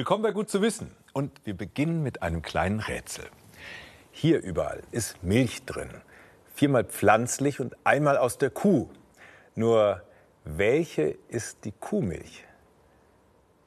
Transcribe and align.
Willkommen 0.00 0.22
bei 0.22 0.32
Gut 0.32 0.48
zu 0.48 0.62
wissen. 0.62 0.92
Und 1.12 1.30
wir 1.44 1.52
beginnen 1.52 2.02
mit 2.02 2.22
einem 2.22 2.40
kleinen 2.40 2.80
Rätsel. 2.80 3.26
Hier 4.10 4.40
überall 4.40 4.80
ist 4.92 5.22
Milch 5.22 5.66
drin. 5.66 5.90
Viermal 6.54 6.84
pflanzlich 6.84 7.60
und 7.60 7.76
einmal 7.84 8.16
aus 8.16 8.38
der 8.38 8.48
Kuh. 8.48 8.88
Nur 9.56 10.00
welche 10.46 11.18
ist 11.28 11.66
die 11.66 11.72
Kuhmilch? 11.72 12.46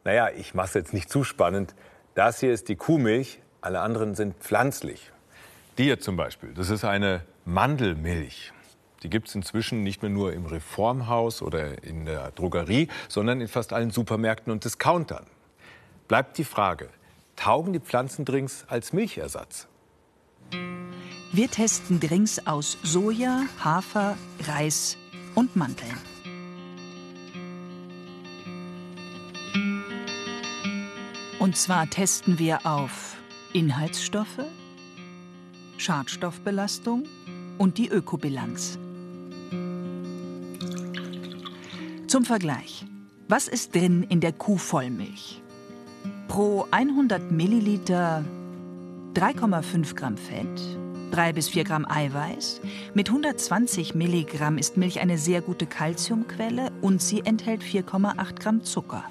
Naja, 0.05 0.32
ich 0.36 0.55
mache 0.55 0.69
es 0.69 0.73
jetzt 0.73 0.91
nicht 0.91 1.07
zu 1.07 1.23
spannend. 1.23 1.75
Das 2.15 2.39
hier 2.39 2.52
ist 2.52 2.68
die 2.68 2.77
Kuhmilch, 2.77 3.39
alle 3.61 3.81
anderen 3.81 4.15
sind 4.15 4.36
pflanzlich. 4.38 5.11
Die 5.77 5.84
hier 5.84 6.00
zum 6.00 6.18
Beispiel, 6.18 6.52
das 6.55 6.71
ist 6.71 6.84
eine 6.84 7.21
Mandelmilch. 7.45 8.54
Die 9.04 9.11
gibt 9.11 9.27
es 9.27 9.36
inzwischen 9.36 9.84
nicht 9.84 10.02
mehr 10.02 10.09
nur 10.09 10.34
im 10.34 10.47
Reformhaus 10.47 11.43
oder 11.43 11.84
in 11.84 12.06
der 12.06 12.31
Drogerie, 12.31 12.87
sondern 13.07 13.39
in 13.39 13.47
fast 13.47 13.71
allen 13.71 13.92
Supermärkten 13.92 14.51
und 14.51 14.64
Discountern. 14.64 15.28
Bleibt 16.13 16.37
die 16.37 16.43
Frage, 16.43 16.89
taugen 17.35 17.73
die 17.73 17.79
Pflanzendrinks 17.79 18.65
als 18.67 18.93
Milchersatz? 18.93 19.67
Wir 21.31 21.49
testen 21.49 21.99
Drinks 21.99 22.45
aus 22.45 22.77
Soja, 22.83 23.45
Hafer, 23.63 24.15
Reis 24.41 24.95
und 25.33 25.55
Mandeln. 25.55 25.97
Und 31.39 31.57
zwar 31.57 31.89
testen 31.89 32.38
wir 32.38 32.64
auf 32.64 33.17
Inhaltsstoffe, 33.53 34.45
Schadstoffbelastung 35.80 37.08
und 37.58 37.80
die 37.80 37.89
Ökobilanz. 37.89 38.77
Zum 42.05 42.23
Vergleich. 42.23 42.86
Was 43.27 43.48
ist 43.48 43.73
drin 43.73 44.03
in 44.03 44.20
der 44.20 44.33
Kuhvollmilch? 44.33 45.42
Pro 46.34 46.66
100 46.72 47.30
Milliliter 47.30 48.26
3,5 49.14 49.94
Gramm 49.94 50.17
Fett, 50.17 50.48
3 51.12 51.31
bis 51.31 51.50
4 51.50 51.64
Gramm 51.64 51.86
Eiweiß. 51.88 52.59
Mit 52.95 53.09
120 53.09 53.94
Milligramm 53.94 54.58
ist 54.58 54.76
Milch 54.76 55.00
eine 55.00 55.20
sehr 55.20 55.42
gute 55.42 55.67
Kalziumquelle 55.67 56.72
und 56.81 57.04
sie 57.04 57.20
enthält 57.23 57.61
4,8 57.61 58.39
Gramm 58.39 58.64
Zucker. 58.64 59.04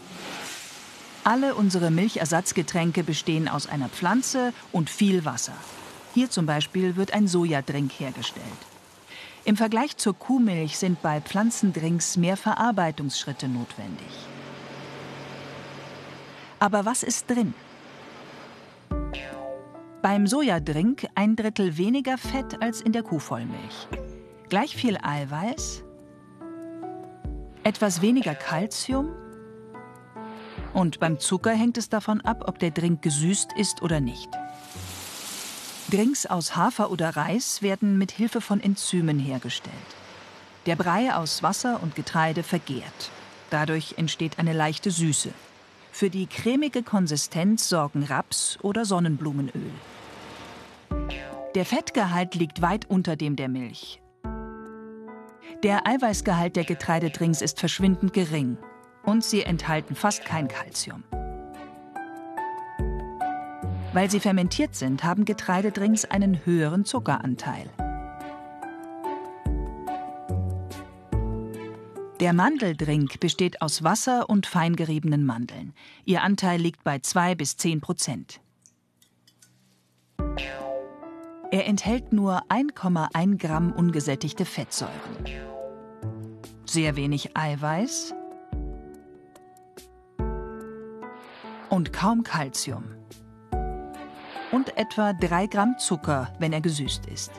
Alle 1.22 1.54
unsere 1.54 1.92
Milchersatzgetränke 1.92 3.04
bestehen 3.04 3.46
aus 3.46 3.68
einer 3.68 3.88
Pflanze 3.88 4.52
und 4.72 4.90
viel 4.90 5.24
Wasser. 5.24 5.54
Hier 6.14 6.28
zum 6.28 6.46
Beispiel 6.46 6.96
wird 6.96 7.14
ein 7.14 7.28
Sojadrink 7.28 7.92
hergestellt. 8.00 8.44
Im 9.44 9.56
Vergleich 9.56 9.96
zur 9.96 10.18
Kuhmilch 10.18 10.76
sind 10.76 11.00
bei 11.02 11.20
Pflanzendrinks 11.20 12.16
mehr 12.16 12.36
Verarbeitungsschritte 12.36 13.46
notwendig. 13.46 14.10
Aber 16.62 16.84
was 16.84 17.02
ist 17.02 17.28
drin? 17.28 17.54
Beim 20.00 20.28
Sojadrink 20.28 21.08
ein 21.16 21.34
Drittel 21.34 21.76
weniger 21.76 22.16
Fett 22.16 22.62
als 22.62 22.80
in 22.80 22.92
der 22.92 23.02
Kuhvollmilch. 23.02 23.88
Gleich 24.48 24.76
viel 24.76 24.96
Eiweiß, 24.96 25.82
etwas 27.64 28.00
weniger 28.00 28.36
Kalzium 28.36 29.08
und 30.72 31.00
beim 31.00 31.18
Zucker 31.18 31.50
hängt 31.50 31.78
es 31.78 31.88
davon 31.88 32.20
ab, 32.20 32.44
ob 32.46 32.60
der 32.60 32.70
Drink 32.70 33.02
gesüßt 33.02 33.54
ist 33.56 33.82
oder 33.82 33.98
nicht. 33.98 34.28
Drinks 35.90 36.26
aus 36.26 36.54
Hafer 36.54 36.92
oder 36.92 37.16
Reis 37.16 37.62
werden 37.62 37.98
mit 37.98 38.12
Hilfe 38.12 38.40
von 38.40 38.60
Enzymen 38.60 39.18
hergestellt. 39.18 39.74
Der 40.66 40.76
Brei 40.76 41.12
aus 41.12 41.42
Wasser 41.42 41.82
und 41.82 41.96
Getreide 41.96 42.44
vergärt. 42.44 43.10
Dadurch 43.50 43.94
entsteht 43.96 44.38
eine 44.38 44.52
leichte 44.52 44.92
Süße. 44.92 45.30
Für 45.94 46.08
die 46.08 46.26
cremige 46.26 46.82
Konsistenz 46.82 47.68
sorgen 47.68 48.02
Raps- 48.04 48.58
oder 48.62 48.86
Sonnenblumenöl. 48.86 49.70
Der 51.54 51.66
Fettgehalt 51.66 52.34
liegt 52.34 52.62
weit 52.62 52.88
unter 52.88 53.14
dem 53.14 53.36
der 53.36 53.50
Milch. 53.50 54.00
Der 55.62 55.86
Eiweißgehalt 55.86 56.56
der 56.56 56.64
Getreidedrinks 56.64 57.42
ist 57.42 57.60
verschwindend 57.60 58.14
gering 58.14 58.56
und 59.04 59.22
sie 59.22 59.42
enthalten 59.42 59.94
fast 59.94 60.24
kein 60.24 60.48
Kalzium. 60.48 61.04
Weil 63.92 64.10
sie 64.10 64.20
fermentiert 64.20 64.74
sind, 64.74 65.04
haben 65.04 65.26
Getreidedrinks 65.26 66.06
einen 66.06 66.46
höheren 66.46 66.86
Zuckeranteil. 66.86 67.68
Der 72.22 72.32
Mandeldrink 72.32 73.18
besteht 73.18 73.60
aus 73.60 73.82
Wasser 73.82 74.30
und 74.30 74.46
feingeriebenen 74.46 75.26
Mandeln. 75.26 75.74
Ihr 76.04 76.22
Anteil 76.22 76.60
liegt 76.60 76.84
bei 76.84 77.00
2 77.00 77.34
bis 77.34 77.56
10 77.56 77.80
Prozent. 77.80 78.40
Er 81.50 81.66
enthält 81.66 82.12
nur 82.12 82.44
1,1 82.48 83.38
Gramm 83.38 83.72
ungesättigte 83.72 84.44
Fettsäuren. 84.44 84.92
Sehr 86.64 86.96
wenig 86.96 87.36
Eiweiß, 87.36 88.14
und 91.72 91.92
kaum 91.92 92.22
Kalzium. 92.22 92.84
Und 94.52 94.76
etwa 94.76 95.14
3 95.14 95.46
Gramm 95.46 95.78
Zucker, 95.78 96.32
wenn 96.38 96.52
er 96.52 96.60
gesüßt 96.60 97.06
ist. 97.06 97.32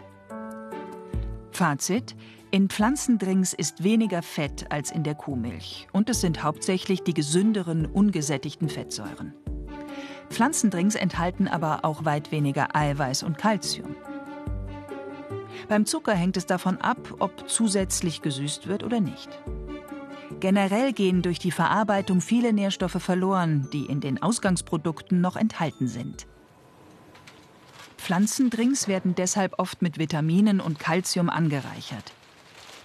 Fazit: 1.53 2.15
In 2.49 2.67
Pflanzendrinks 2.67 3.53
ist 3.53 3.83
weniger 3.83 4.23
Fett 4.23 4.71
als 4.71 4.89
in 4.91 5.03
der 5.03 5.13
Kuhmilch 5.13 5.87
und 5.91 6.09
es 6.09 6.19
sind 6.19 6.43
hauptsächlich 6.43 7.03
die 7.03 7.13
gesünderen, 7.13 7.85
ungesättigten 7.85 8.69
Fettsäuren. 8.69 9.33
Pflanzendrinks 10.29 10.95
enthalten 10.95 11.47
aber 11.47 11.85
auch 11.85 12.05
weit 12.05 12.31
weniger 12.31 12.75
Eiweiß 12.75 13.21
und 13.21 13.37
Kalzium. 13.37 13.95
Beim 15.69 15.85
Zucker 15.85 16.15
hängt 16.15 16.37
es 16.37 16.47
davon 16.47 16.79
ab, 16.81 17.15
ob 17.19 17.47
zusätzlich 17.47 18.23
gesüßt 18.23 18.67
wird 18.67 18.83
oder 18.83 18.99
nicht. 18.99 19.29
Generell 20.39 20.91
gehen 20.91 21.21
durch 21.21 21.37
die 21.37 21.51
Verarbeitung 21.51 22.19
viele 22.19 22.51
Nährstoffe 22.51 23.01
verloren, 23.01 23.69
die 23.71 23.85
in 23.85 24.01
den 24.01 24.21
Ausgangsprodukten 24.21 25.21
noch 25.21 25.35
enthalten 25.35 25.87
sind. 25.87 26.25
Pflanzendrinks 28.03 28.89
werden 28.89 29.15
deshalb 29.15 29.59
oft 29.59 29.81
mit 29.81 29.97
Vitaminen 29.97 30.59
und 30.59 30.77
Kalzium 30.77 31.29
angereichert. 31.29 32.11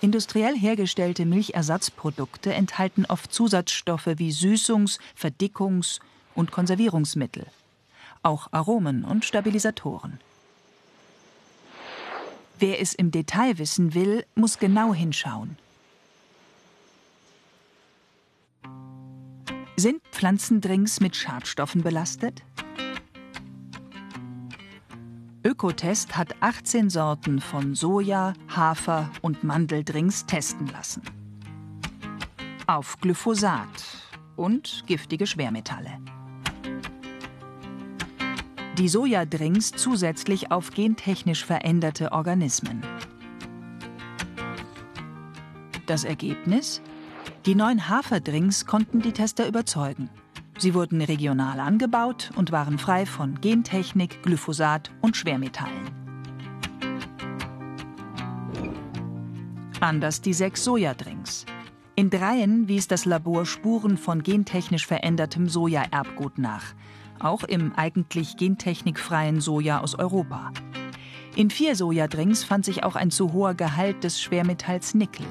Industriell 0.01 0.57
hergestellte 0.57 1.27
Milchersatzprodukte 1.27 2.55
enthalten 2.55 3.05
oft 3.05 3.33
Zusatzstoffe 3.33 4.07
wie 4.07 4.31
Süßungs-, 4.31 5.01
Verdickungs- 5.21 5.99
und 6.37 6.53
Konservierungsmittel, 6.53 7.47
auch 8.23 8.53
Aromen 8.53 9.05
und 9.05 9.25
Stabilisatoren. 9.25 10.21
Wer 12.61 12.81
es 12.81 12.95
im 12.95 13.11
Detail 13.11 13.59
wissen 13.59 13.95
will, 13.95 14.25
muss 14.37 14.61
genau 14.61 14.95
hinschauen. 14.95 15.59
Sind 19.75 20.01
Pflanzendrinks 20.13 21.01
mit 21.01 21.17
Schadstoffen 21.17 21.83
belastet? 21.83 22.45
Ökotest 25.45 26.17
hat 26.17 26.35
18 26.41 26.91
Sorten 26.91 27.41
von 27.41 27.77
Soja, 27.77 28.33
Hafer 28.49 29.09
und 29.23 29.45
Mandeldrinks 29.45 30.27
testen 30.27 30.67
lassen. 30.67 31.03
Auf 32.67 32.99
Glyphosat 33.01 33.69
und 34.35 34.83
giftige 34.87 35.27
Schwermetalle. 35.29 35.99
Die 38.79 38.89
Sojadrinks 38.89 39.71
zusätzlich 39.71 40.51
auf 40.51 40.73
gentechnisch 40.73 41.45
veränderte 41.45 42.11
Organismen. 42.13 42.83
Das 45.87 46.03
Ergebnis? 46.03 46.83
Die 47.47 47.55
neuen 47.55 47.89
Haferdrinks 47.89 48.67
konnten 48.67 49.01
die 49.03 49.13
Tester 49.13 49.47
überzeugen. 49.47 50.11
Sie 50.59 50.75
wurden 50.75 51.01
regional 51.01 51.61
angebaut 51.61 52.33
und 52.35 52.51
waren 52.51 52.79
frei 52.79 53.07
von 53.07 53.41
Gentechnik, 53.41 54.23
Glyphosat 54.25 54.91
und 55.01 55.17
Schwermetallen. 55.17 55.89
Anders 59.81 60.21
die 60.21 60.35
sechs 60.35 60.65
Sojadrinks. 60.65 61.47
In 61.95 62.11
dreien 62.11 62.67
wies 62.67 62.89
das 62.89 63.05
Labor 63.05 63.47
Spuren 63.47 63.97
von 63.97 64.25
gentechnisch 64.25 64.87
verändertem 64.87 65.49
Sojaerbgut 65.49 66.39
nach, 66.39 66.75
auch 67.21 67.45
im 67.45 67.73
eigentlich 67.77 68.37
gentechnikfreien 68.37 69.41
Soja 69.41 69.81
aus 69.81 69.95
Europa. 69.95 70.51
In 71.37 71.51
vier 71.51 71.77
Sojadrinks 71.77 72.43
fand 72.43 72.65
sich 72.65 72.83
auch 72.83 72.97
ein 72.97 73.13
zu 73.13 73.33
hoher 73.33 73.55
Gehalt 73.55 74.03
des 74.03 74.21
Schwermetalls 74.21 74.95
Nickel. 74.95 75.27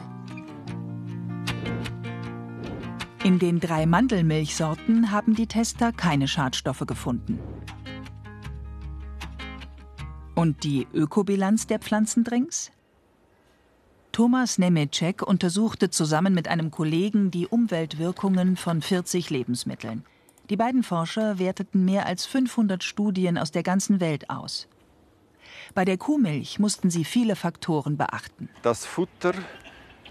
In 3.28 3.40
den 3.40 3.60
drei 3.60 3.86
Mandelmilchsorten 3.86 5.12
haben 5.12 5.36
die 5.36 5.48
Tester 5.48 5.92
keine 5.92 6.30
Schadstoffe 6.30 6.86
gefunden. 6.88 7.42
Und 10.34 10.64
die 10.64 10.88
Ökobilanz 10.94 11.68
der 11.68 11.80
Pflanzendrinks? 11.80 12.72
Thomas 14.14 14.60
Nemecek 14.60 15.24
untersuchte 15.24 15.90
zusammen 15.90 16.34
mit 16.34 16.48
einem 16.48 16.72
Kollegen 16.72 17.30
die 17.30 17.48
Umweltwirkungen 17.48 18.56
von 18.56 18.82
40 18.82 19.30
Lebensmitteln. 19.30 20.06
Die 20.50 20.56
beiden 20.56 20.84
Forscher 20.84 21.38
werteten 21.38 21.84
mehr 21.84 22.06
als 22.06 22.26
500 22.26 22.82
Studien 22.82 23.38
aus 23.38 23.52
der 23.52 23.64
ganzen 23.64 24.00
Welt 24.00 24.30
aus. 24.30 24.70
Bei 25.76 25.84
der 25.84 25.98
Kuhmilch 25.98 26.60
mussten 26.60 26.90
sie 26.90 27.04
viele 27.04 27.36
Faktoren 27.36 27.98
beachten. 27.98 28.48
Das 28.62 28.86
Futter, 28.86 29.34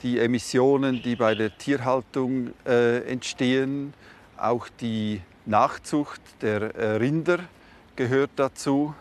die 0.02 0.18
Emissionen, 0.18 1.02
die 1.02 1.16
bei 1.16 1.34
der 1.34 1.56
Tierhaltung 1.56 2.52
äh, 2.66 2.98
entstehen, 3.10 3.94
auch 4.36 4.68
die 4.80 5.20
Nachzucht 5.46 6.20
der 6.42 6.74
äh, 6.74 6.96
Rinder 6.96 7.40
gehört 7.94 8.30
dazu, 8.36 8.94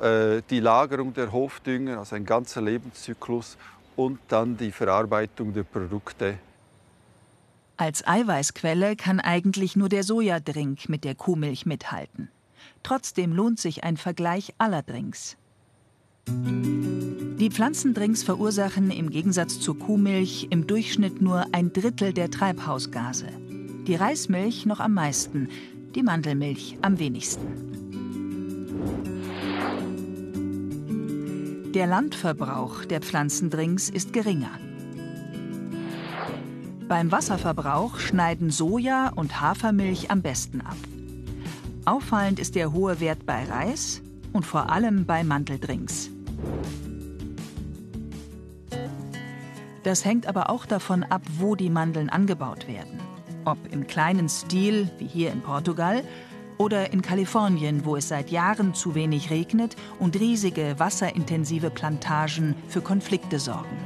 äh, 0.00 0.42
die 0.50 0.60
Lagerung 0.60 1.12
der 1.12 1.32
Hofdünger, 1.32 1.98
also 1.98 2.16
ein 2.16 2.24
ganzer 2.24 2.62
Lebenszyklus 2.62 3.56
und 3.96 4.20
dann 4.28 4.56
die 4.56 4.72
Verarbeitung 4.72 5.52
der 5.52 5.64
Produkte. 5.64 6.38
Als 7.76 8.06
Eiweißquelle 8.06 8.96
kann 8.96 9.20
eigentlich 9.20 9.76
nur 9.76 9.88
der 9.88 10.02
Sojadrink 10.02 10.88
mit 10.88 11.04
der 11.04 11.14
Kuhmilch 11.14 11.66
mithalten. 11.66 12.30
Trotzdem 12.82 13.32
lohnt 13.32 13.60
sich 13.60 13.84
ein 13.84 13.96
Vergleich 13.96 14.54
aller 14.58 14.82
Drinks. 14.82 15.36
Die 17.38 17.50
Pflanzendrinks 17.50 18.22
verursachen 18.24 18.90
im 18.90 19.10
Gegensatz 19.10 19.60
zur 19.60 19.78
Kuhmilch 19.78 20.48
im 20.50 20.66
Durchschnitt 20.66 21.22
nur 21.22 21.46
ein 21.52 21.72
Drittel 21.72 22.12
der 22.12 22.30
Treibhausgase. 22.30 23.28
Die 23.86 23.94
Reismilch 23.94 24.66
noch 24.66 24.80
am 24.80 24.92
meisten, 24.92 25.48
die 25.94 26.02
Mandelmilch 26.02 26.76
am 26.82 26.98
wenigsten. 26.98 27.46
Der 31.74 31.86
Landverbrauch 31.86 32.84
der 32.84 33.00
Pflanzendrinks 33.00 33.88
ist 33.88 34.12
geringer. 34.12 34.50
Beim 36.88 37.12
Wasserverbrauch 37.12 37.98
schneiden 37.98 38.50
Soja 38.50 39.12
und 39.14 39.40
Hafermilch 39.40 40.10
am 40.10 40.22
besten 40.22 40.60
ab. 40.60 40.76
Auffallend 41.84 42.40
ist 42.40 42.56
der 42.56 42.72
hohe 42.72 43.00
Wert 43.00 43.24
bei 43.26 43.44
Reis 43.44 44.02
und 44.32 44.44
vor 44.44 44.70
allem 44.70 45.06
bei 45.06 45.24
Mandeldrinks. 45.24 46.10
Das 49.88 50.04
hängt 50.04 50.26
aber 50.26 50.50
auch 50.50 50.66
davon 50.66 51.02
ab, 51.02 51.22
wo 51.38 51.56
die 51.56 51.70
Mandeln 51.70 52.10
angebaut 52.10 52.68
werden. 52.68 53.00
Ob 53.46 53.56
im 53.72 53.86
kleinen 53.86 54.28
Stil, 54.28 54.90
wie 54.98 55.06
hier 55.06 55.32
in 55.32 55.40
Portugal, 55.40 56.04
oder 56.58 56.92
in 56.92 57.00
Kalifornien, 57.00 57.86
wo 57.86 57.96
es 57.96 58.08
seit 58.08 58.30
Jahren 58.30 58.74
zu 58.74 58.94
wenig 58.94 59.30
regnet 59.30 59.76
und 59.98 60.20
riesige 60.20 60.74
wasserintensive 60.76 61.70
Plantagen 61.70 62.54
für 62.68 62.82
Konflikte 62.82 63.38
sorgen. 63.38 63.78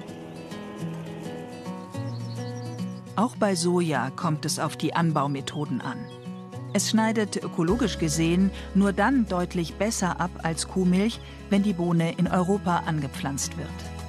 Auch 3.14 3.36
bei 3.36 3.54
Soja 3.54 4.10
kommt 4.10 4.44
es 4.44 4.58
auf 4.58 4.76
die 4.76 4.94
Anbaumethoden 4.94 5.80
an. 5.80 5.98
Es 6.72 6.90
schneidet 6.90 7.36
ökologisch 7.36 7.98
gesehen 7.98 8.50
nur 8.74 8.92
dann 8.92 9.28
deutlich 9.28 9.74
besser 9.74 10.20
ab 10.20 10.32
als 10.42 10.66
Kuhmilch, 10.66 11.20
wenn 11.48 11.62
die 11.62 11.74
Bohne 11.74 12.14
in 12.18 12.26
Europa 12.26 12.78
angepflanzt 12.86 13.56
wird. 13.56 14.01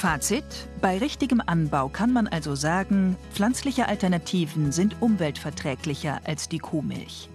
Fazit: 0.00 0.66
Bei 0.80 0.96
richtigem 0.96 1.42
Anbau 1.44 1.88
kann 1.88 2.10
man 2.10 2.26
also 2.26 2.54
sagen, 2.54 3.18
pflanzliche 3.34 3.86
Alternativen 3.86 4.72
sind 4.72 4.96
umweltverträglicher 5.02 6.22
als 6.24 6.48
die 6.48 6.58
Kuhmilch. 6.58 7.28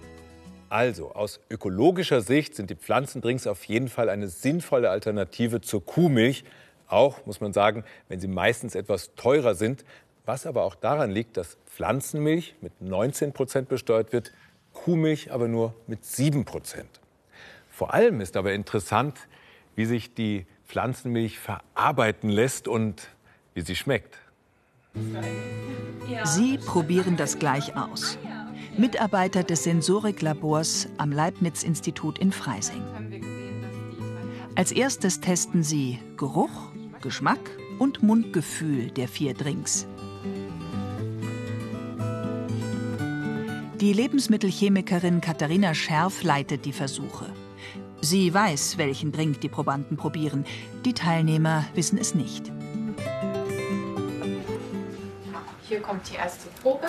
Also, 0.68 1.12
aus 1.12 1.38
ökologischer 1.48 2.22
Sicht 2.22 2.56
sind 2.56 2.68
die 2.68 2.74
Pflanzendrinks 2.74 3.46
auf 3.46 3.62
jeden 3.66 3.86
Fall 3.86 4.08
eine 4.08 4.26
sinnvolle 4.26 4.90
Alternative 4.90 5.60
zur 5.60 5.86
Kuhmilch. 5.86 6.42
Auch, 6.88 7.24
muss 7.24 7.40
man 7.40 7.52
sagen, 7.52 7.84
wenn 8.08 8.18
sie 8.18 8.26
meistens 8.26 8.74
etwas 8.74 9.14
teurer 9.14 9.54
sind, 9.54 9.84
was 10.24 10.44
aber 10.44 10.64
auch 10.64 10.74
daran 10.74 11.12
liegt, 11.12 11.36
dass 11.36 11.58
Pflanzenmilch 11.66 12.56
mit 12.62 12.80
19 12.80 13.32
Prozent 13.32 13.68
besteuert 13.68 14.12
wird, 14.12 14.32
Kuhmilch 14.72 15.30
aber 15.30 15.46
nur 15.46 15.72
mit 15.86 16.04
7 16.04 16.44
Prozent. 16.44 17.00
Vor 17.70 17.94
allem 17.94 18.20
ist 18.20 18.36
aber 18.36 18.54
interessant, 18.54 19.28
wie 19.76 19.84
sich 19.84 20.14
die 20.14 20.46
Pflanzenmilch 20.66 21.38
verarbeiten 21.38 22.28
lässt 22.28 22.68
und 22.68 23.08
wie 23.54 23.62
sie 23.62 23.76
schmeckt. 23.76 24.18
Sie 26.24 26.58
probieren 26.58 27.16
das 27.16 27.38
gleich 27.38 27.76
aus. 27.76 28.18
Mitarbeiter 28.76 29.42
des 29.42 29.64
Sensoriklabors 29.64 30.88
am 30.98 31.12
Leibniz-Institut 31.12 32.18
in 32.18 32.32
Freising. 32.32 32.82
Als 34.54 34.72
erstes 34.72 35.20
testen 35.20 35.62
sie 35.62 35.98
Geruch, 36.16 36.72
Geschmack 37.00 37.50
und 37.78 38.02
Mundgefühl 38.02 38.90
der 38.90 39.08
vier 39.08 39.34
Drinks. 39.34 39.86
Die 43.80 43.92
Lebensmittelchemikerin 43.92 45.20
Katharina 45.20 45.74
Scherf 45.74 46.22
leitet 46.22 46.64
die 46.64 46.72
Versuche. 46.72 47.26
Sie 48.08 48.32
weiß, 48.32 48.78
welchen 48.78 49.10
Drink 49.10 49.40
die 49.40 49.48
Probanden 49.48 49.96
probieren. 49.96 50.44
Die 50.84 50.92
Teilnehmer 50.92 51.64
wissen 51.74 51.98
es 51.98 52.14
nicht. 52.14 52.52
Hier 55.68 55.80
kommt 55.80 56.08
die 56.08 56.14
erste 56.14 56.48
Probe. 56.62 56.86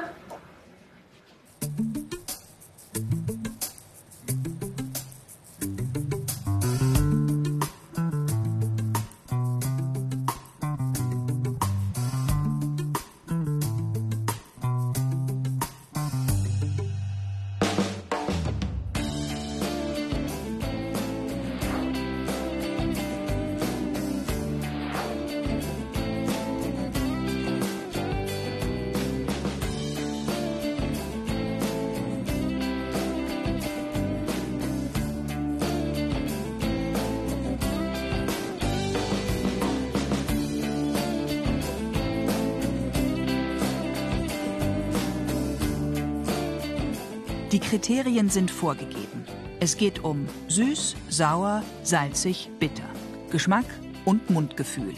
Die 47.57 47.67
Kriterien 47.67 48.29
sind 48.29 48.51
vorgegeben. 48.51 49.25
Es 49.59 49.77
geht 49.77 50.03
um 50.03 50.27
süß, 50.47 50.95
sauer, 51.09 51.63
salzig, 51.81 52.51
bitter, 52.59 52.87
Geschmack 53.31 53.65
und 54.05 54.29
Mundgefühl. 54.29 54.93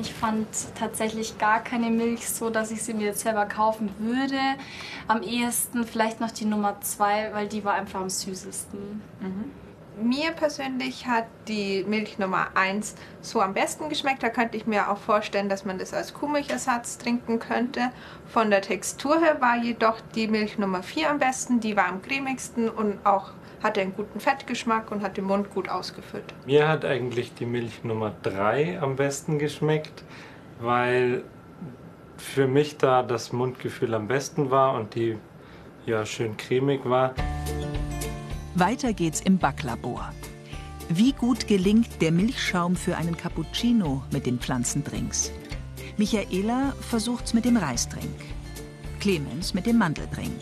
Ich 0.00 0.12
fand 0.12 0.48
tatsächlich 0.74 1.38
gar 1.38 1.62
keine 1.62 1.90
Milch 1.90 2.28
so, 2.28 2.50
dass 2.50 2.72
ich 2.72 2.82
sie 2.82 2.94
mir 2.94 3.04
jetzt 3.04 3.20
selber 3.20 3.46
kaufen 3.46 3.90
würde. 4.00 4.40
Am 5.06 5.22
ehesten 5.22 5.84
vielleicht 5.84 6.18
noch 6.18 6.32
die 6.32 6.46
Nummer 6.46 6.80
zwei, 6.80 7.32
weil 7.32 7.46
die 7.46 7.62
war 7.62 7.74
einfach 7.74 8.00
am 8.00 8.10
süßesten. 8.10 9.00
Mhm. 9.20 9.52
Mir 10.00 10.30
persönlich 10.30 11.06
hat 11.06 11.26
die 11.48 11.84
Milch 11.84 12.18
Nummer 12.18 12.48
1 12.54 12.94
so 13.20 13.40
am 13.40 13.54
besten 13.54 13.88
geschmeckt. 13.88 14.22
Da 14.22 14.28
könnte 14.28 14.56
ich 14.56 14.66
mir 14.66 14.90
auch 14.90 14.98
vorstellen, 14.98 15.48
dass 15.48 15.64
man 15.64 15.78
das 15.78 15.92
als 15.92 16.14
Kuhmilchersatz 16.14 16.98
trinken 16.98 17.40
könnte. 17.40 17.90
Von 18.26 18.50
der 18.50 18.62
Textur 18.62 19.20
her 19.20 19.40
war 19.40 19.56
jedoch 19.56 20.00
die 20.14 20.28
Milch 20.28 20.56
Nummer 20.58 20.82
4 20.82 21.10
am 21.10 21.18
besten. 21.18 21.60
Die 21.60 21.76
war 21.76 21.86
am 21.86 22.00
cremigsten 22.00 22.68
und 22.68 23.04
auch 23.04 23.32
hatte 23.62 23.80
einen 23.80 23.94
guten 23.94 24.20
Fettgeschmack 24.20 24.90
und 24.92 25.02
hat 25.02 25.16
den 25.16 25.24
Mund 25.24 25.50
gut 25.50 25.68
ausgefüllt. 25.68 26.32
Mir 26.46 26.68
hat 26.68 26.84
eigentlich 26.84 27.34
die 27.34 27.46
Milch 27.46 27.82
Nummer 27.82 28.14
3 28.22 28.80
am 28.80 28.96
besten 28.96 29.38
geschmeckt, 29.38 30.04
weil 30.60 31.24
für 32.16 32.46
mich 32.46 32.78
da 32.78 33.02
das 33.02 33.32
Mundgefühl 33.32 33.94
am 33.94 34.08
besten 34.08 34.50
war 34.50 34.74
und 34.74 34.94
die 34.94 35.18
ja 35.86 36.04
schön 36.04 36.36
cremig 36.36 36.84
war. 36.84 37.14
Weiter 38.58 38.92
geht's 38.92 39.20
im 39.20 39.38
Backlabor. 39.38 40.12
Wie 40.88 41.12
gut 41.12 41.46
gelingt 41.46 42.02
der 42.02 42.10
Milchschaum 42.10 42.74
für 42.74 42.96
einen 42.96 43.16
Cappuccino 43.16 44.02
mit 44.10 44.26
den 44.26 44.40
Pflanzendrinks? 44.40 45.30
Michaela 45.96 46.72
versucht's 46.80 47.34
mit 47.34 47.44
dem 47.44 47.56
Reisdrink. 47.56 48.16
Clemens 48.98 49.54
mit 49.54 49.64
dem 49.66 49.78
Mandeldrink. 49.78 50.40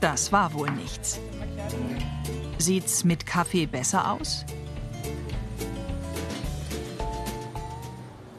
Das 0.00 0.30
war 0.30 0.54
wohl 0.54 0.70
nichts. 0.70 1.18
Sieht's 2.58 3.02
mit 3.02 3.26
Kaffee 3.26 3.66
besser 3.66 4.12
aus? 4.12 4.44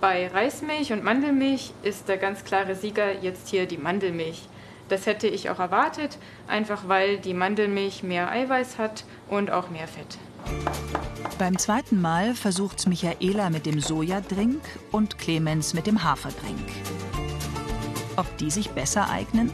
Bei 0.03 0.27
Reismilch 0.27 0.91
und 0.91 1.01
Mandelmilch 1.01 1.71
ist 1.81 2.09
der 2.09 2.17
ganz 2.17 2.43
klare 2.43 2.75
Sieger 2.75 3.21
jetzt 3.21 3.47
hier 3.47 3.65
die 3.65 3.77
Mandelmilch. 3.77 4.49
Das 4.89 5.05
hätte 5.05 5.27
ich 5.27 5.49
auch 5.49 5.59
erwartet, 5.59 6.17
einfach 6.45 6.89
weil 6.89 7.19
die 7.19 7.33
Mandelmilch 7.33 8.03
mehr 8.03 8.29
Eiweiß 8.29 8.77
hat 8.77 9.05
und 9.29 9.49
auch 9.49 9.69
mehr 9.69 9.87
Fett. 9.87 10.17
Beim 11.39 11.57
zweiten 11.57 12.01
Mal 12.01 12.35
versucht's 12.35 12.85
Michaela 12.85 13.49
mit 13.49 13.65
dem 13.65 13.79
Sojadrink 13.79 14.61
und 14.91 15.19
Clemens 15.19 15.73
mit 15.73 15.87
dem 15.87 16.03
Haferdrink. 16.03 16.67
Ob 18.17 18.37
die 18.39 18.51
sich 18.51 18.71
besser 18.71 19.09
eignen? 19.09 19.53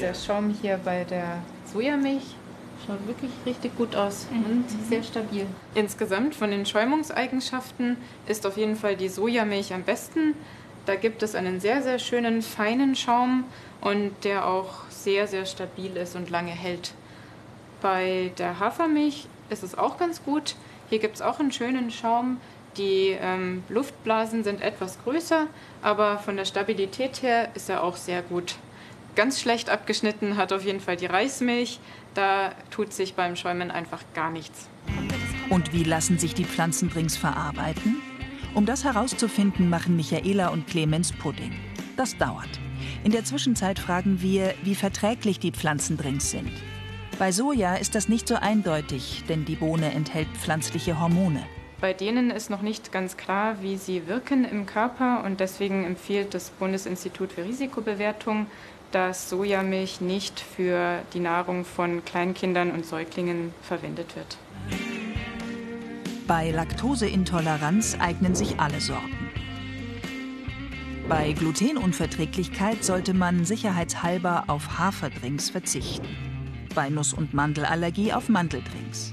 Der 0.00 0.14
Schaum 0.14 0.54
hier 0.62 0.78
bei 0.84 1.02
der 1.02 1.42
Sojamilch 1.64 2.36
schaut 2.86 3.06
wirklich 3.06 3.30
richtig 3.46 3.76
gut 3.76 3.94
aus 3.96 4.26
und 4.30 4.64
sehr 4.88 5.02
stabil. 5.02 5.46
Insgesamt 5.74 6.34
von 6.34 6.50
den 6.50 6.66
Schäumungseigenschaften 6.66 7.96
ist 8.26 8.46
auf 8.46 8.56
jeden 8.56 8.76
Fall 8.76 8.96
die 8.96 9.08
Sojamilch 9.08 9.72
am 9.72 9.82
besten. 9.82 10.34
Da 10.86 10.96
gibt 10.96 11.22
es 11.22 11.34
einen 11.34 11.60
sehr, 11.60 11.82
sehr 11.82 11.98
schönen, 11.98 12.42
feinen 12.42 12.96
Schaum 12.96 13.44
und 13.80 14.12
der 14.24 14.46
auch 14.46 14.88
sehr, 14.88 15.28
sehr 15.28 15.46
stabil 15.46 15.96
ist 15.96 16.16
und 16.16 16.30
lange 16.30 16.50
hält. 16.50 16.92
Bei 17.80 18.32
der 18.38 18.58
Hafermilch 18.58 19.26
ist 19.50 19.62
es 19.62 19.76
auch 19.76 19.98
ganz 19.98 20.24
gut. 20.24 20.56
Hier 20.88 20.98
gibt 20.98 21.16
es 21.16 21.22
auch 21.22 21.40
einen 21.40 21.52
schönen 21.52 21.90
Schaum. 21.90 22.40
Die 22.76 23.16
ähm, 23.20 23.64
Luftblasen 23.68 24.44
sind 24.44 24.62
etwas 24.62 25.02
größer, 25.04 25.46
aber 25.82 26.18
von 26.18 26.36
der 26.36 26.46
Stabilität 26.46 27.22
her 27.22 27.50
ist 27.54 27.68
er 27.68 27.84
auch 27.84 27.96
sehr 27.96 28.22
gut. 28.22 28.56
Ganz 29.14 29.40
schlecht 29.40 29.68
abgeschnitten 29.68 30.36
hat 30.36 30.52
auf 30.52 30.64
jeden 30.64 30.80
Fall 30.80 30.96
die 30.96 31.06
Reismilch. 31.06 31.80
Da 32.14 32.52
tut 32.70 32.92
sich 32.92 33.14
beim 33.14 33.36
Schäumen 33.36 33.70
einfach 33.70 34.02
gar 34.14 34.30
nichts. 34.30 34.68
Und 35.50 35.72
wie 35.74 35.84
lassen 35.84 36.18
sich 36.18 36.34
die 36.34 36.44
Pflanzendrinks 36.44 37.16
verarbeiten? 37.16 38.00
Um 38.54 38.64
das 38.64 38.84
herauszufinden, 38.84 39.68
machen 39.68 39.96
Michaela 39.96 40.48
und 40.48 40.66
Clemens 40.66 41.12
Pudding. 41.12 41.52
Das 41.96 42.16
dauert. 42.16 42.48
In 43.04 43.12
der 43.12 43.24
Zwischenzeit 43.24 43.78
fragen 43.78 44.22
wir, 44.22 44.54
wie 44.62 44.74
verträglich 44.74 45.38
die 45.38 45.52
Pflanzendrinks 45.52 46.30
sind. 46.30 46.50
Bei 47.18 47.32
Soja 47.32 47.74
ist 47.74 47.94
das 47.94 48.08
nicht 48.08 48.26
so 48.26 48.36
eindeutig, 48.36 49.24
denn 49.28 49.44
die 49.44 49.56
Bohne 49.56 49.92
enthält 49.92 50.28
pflanzliche 50.28 50.98
Hormone. 50.98 51.44
Bei 51.80 51.92
denen 51.92 52.30
ist 52.30 52.48
noch 52.48 52.62
nicht 52.62 52.92
ganz 52.92 53.16
klar, 53.16 53.56
wie 53.60 53.76
sie 53.76 54.06
wirken 54.06 54.44
im 54.44 54.66
Körper 54.66 55.22
und 55.24 55.40
deswegen 55.40 55.84
empfiehlt 55.84 56.32
das 56.32 56.50
Bundesinstitut 56.50 57.32
für 57.32 57.44
Risikobewertung, 57.44 58.46
dass 58.92 59.28
Sojamilch 59.30 60.00
nicht 60.00 60.38
für 60.38 61.02
die 61.14 61.20
Nahrung 61.20 61.64
von 61.64 62.04
Kleinkindern 62.04 62.70
und 62.70 62.86
Säuglingen 62.86 63.52
verwendet 63.62 64.14
wird. 64.14 64.36
Bei 66.26 66.50
Laktoseintoleranz 66.50 67.96
eignen 67.98 68.34
sich 68.34 68.60
alle 68.60 68.80
Sorten. 68.80 69.30
Bei 71.08 71.32
Glutenunverträglichkeit 71.32 72.84
sollte 72.84 73.12
man 73.12 73.44
sicherheitshalber 73.44 74.44
auf 74.46 74.78
Haferdrinks 74.78 75.50
verzichten. 75.50 76.06
Bei 76.74 76.88
Nuss- 76.88 77.12
und 77.12 77.34
Mandelallergie 77.34 78.12
auf 78.12 78.28
Mandeldrinks. 78.28 79.12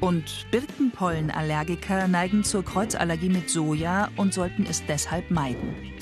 Und 0.00 0.46
Birkenpollenallergiker 0.50 2.08
neigen 2.08 2.44
zur 2.44 2.64
Kreuzallergie 2.64 3.30
mit 3.30 3.48
Soja 3.48 4.10
und 4.16 4.34
sollten 4.34 4.66
es 4.68 4.84
deshalb 4.86 5.30
meiden. 5.30 5.97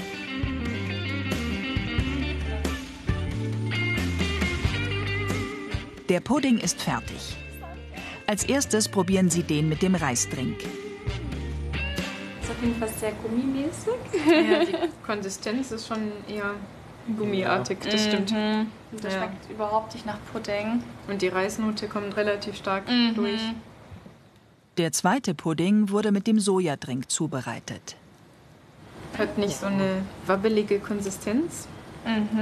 Der 6.08 6.20
Pudding 6.20 6.58
ist 6.58 6.80
fertig. 6.80 7.36
Als 8.26 8.44
erstes 8.44 8.88
probieren 8.88 9.30
Sie 9.30 9.42
den 9.42 9.68
mit 9.68 9.82
dem 9.82 9.94
Reisdrink. 9.94 10.58
Ist 10.60 12.50
auf 12.50 12.62
jeden 12.62 12.76
Fall 12.76 12.88
sehr 12.88 13.12
gummimäßig. 13.22 13.92
Ja, 14.26 14.64
die 14.64 14.88
Konsistenz 15.06 15.72
ist 15.72 15.86
schon 15.88 15.98
eher 16.28 16.52
gummiartig, 17.16 17.78
das 17.80 18.04
stimmt. 18.04 18.32
Und 18.32 18.68
das 19.02 19.12
Ja. 19.14 19.18
schmeckt 19.20 19.50
überhaupt 19.50 19.94
nicht 19.94 20.06
nach 20.06 20.18
Pudding. 20.32 20.82
Und 21.08 21.22
die 21.22 21.28
Reisnote 21.28 21.88
kommt 21.88 22.16
relativ 22.16 22.56
stark 22.56 22.88
Mhm. 22.88 23.14
durch. 23.14 23.40
Der 24.78 24.92
zweite 24.92 25.34
Pudding 25.34 25.90
wurde 25.90 26.12
mit 26.12 26.26
dem 26.26 26.38
Sojadrink 26.38 27.10
zubereitet. 27.10 27.96
Hat 29.16 29.38
nicht 29.38 29.56
so 29.56 29.66
eine 29.66 30.02
wabbelige 30.26 30.78
Konsistenz. 30.78 31.66
Mhm. 32.04 32.38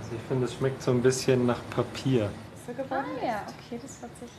Also 0.00 0.16
ich 0.16 0.22
finde, 0.28 0.46
es 0.46 0.54
schmeckt 0.54 0.82
so 0.82 0.90
ein 0.90 1.00
bisschen 1.02 1.46
nach 1.46 1.60
Papier. 1.70 2.30
Ah 2.90 3.04
ja, 3.24 3.42
okay, 3.46 3.78
das 3.82 4.02
hat 4.02 4.10
sich... 4.20 4.30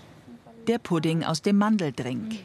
Der 0.67 0.77
Pudding 0.77 1.23
aus 1.23 1.41
dem 1.41 1.57
Mandeldrink. 1.57 2.35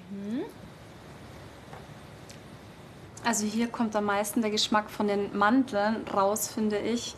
Also 3.25 3.47
hier 3.47 3.69
kommt 3.69 3.95
am 3.97 4.05
meisten 4.05 4.41
der 4.43 4.50
Geschmack 4.50 4.91
von 4.91 5.09
den 5.09 5.37
Mandeln 5.37 6.07
raus, 6.12 6.49
finde 6.49 6.79
ich. 6.79 7.14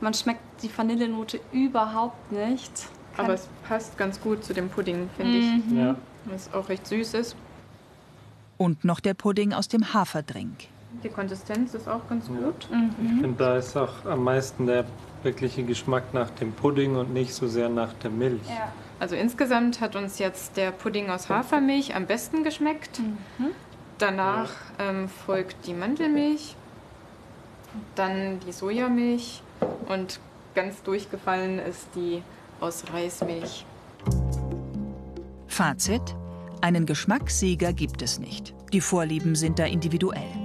Man 0.00 0.14
schmeckt 0.14 0.40
die 0.62 0.70
Vanillenote 0.76 1.40
überhaupt 1.52 2.32
nicht. 2.32 2.86
Kann- 3.16 3.24
Aber 3.26 3.34
es 3.34 3.48
passt 3.66 3.96
ganz 3.98 4.20
gut 4.20 4.44
zu 4.44 4.54
dem 4.54 4.68
Pudding, 4.68 5.08
finde 5.16 5.38
ich. 5.38 5.72
Ja. 5.76 5.96
Es 6.34 6.52
auch 6.52 6.68
recht 6.68 6.86
süß 6.86 7.14
ist. 7.14 7.36
Und 8.58 8.84
noch 8.84 9.00
der 9.00 9.14
Pudding 9.14 9.52
aus 9.52 9.68
dem 9.68 9.92
Haferdrink. 9.94 10.68
Die 11.02 11.08
Konsistenz 11.08 11.74
ist 11.74 11.88
auch 11.88 12.08
ganz 12.08 12.26
gut. 12.26 12.68
Ich 13.02 13.20
finde, 13.20 13.34
da 13.36 13.56
ist 13.56 13.76
auch 13.76 14.04
am 14.04 14.24
meisten 14.24 14.66
der 14.66 14.84
wirkliche 15.22 15.62
Geschmack 15.62 16.14
nach 16.14 16.30
dem 16.30 16.52
Pudding 16.52 16.96
und 16.96 17.12
nicht 17.12 17.34
so 17.34 17.46
sehr 17.46 17.68
nach 17.68 17.92
der 17.94 18.10
Milch. 18.10 18.48
ja. 18.48 18.72
Also 19.00 19.14
insgesamt 19.14 19.80
hat 19.80 19.94
uns 19.94 20.18
jetzt 20.18 20.56
der 20.56 20.72
Pudding 20.72 21.08
aus 21.08 21.28
Hafermilch 21.28 21.94
am 21.94 22.06
besten 22.06 22.42
geschmeckt. 22.42 23.00
Danach 23.98 24.50
ähm, 24.80 25.08
folgt 25.08 25.66
die 25.66 25.74
Mandelmilch, 25.74 26.56
dann 27.94 28.40
die 28.40 28.52
Sojamilch 28.52 29.42
und 29.88 30.18
ganz 30.54 30.82
durchgefallen 30.82 31.60
ist 31.60 31.86
die 31.94 32.22
aus 32.60 32.84
Reismilch. 32.92 33.64
Fazit: 35.46 36.16
Einen 36.60 36.86
Geschmackssieger 36.86 37.72
gibt 37.72 38.02
es 38.02 38.18
nicht. 38.18 38.54
Die 38.72 38.80
Vorlieben 38.80 39.34
sind 39.36 39.58
da 39.60 39.64
individuell. 39.64 40.37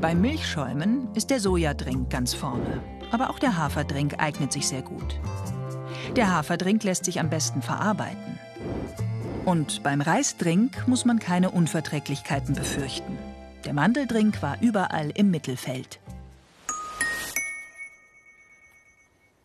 Beim 0.00 0.20
Milchschäumen 0.20 1.08
ist 1.16 1.30
der 1.30 1.40
Sojadrink 1.40 2.08
ganz 2.08 2.32
vorne. 2.32 2.80
Aber 3.10 3.30
auch 3.30 3.40
der 3.40 3.56
Haferdrink 3.56 4.14
eignet 4.18 4.52
sich 4.52 4.68
sehr 4.68 4.82
gut. 4.82 5.18
Der 6.14 6.32
Haferdrink 6.32 6.84
lässt 6.84 7.04
sich 7.04 7.18
am 7.18 7.30
besten 7.30 7.62
verarbeiten. 7.62 8.38
Und 9.44 9.82
beim 9.82 10.00
Reisdrink 10.00 10.86
muss 10.86 11.04
man 11.04 11.18
keine 11.18 11.50
Unverträglichkeiten 11.50 12.54
befürchten. 12.54 13.18
Der 13.64 13.72
Mandeldrink 13.72 14.40
war 14.40 14.58
überall 14.60 15.10
im 15.10 15.32
Mittelfeld. 15.32 15.98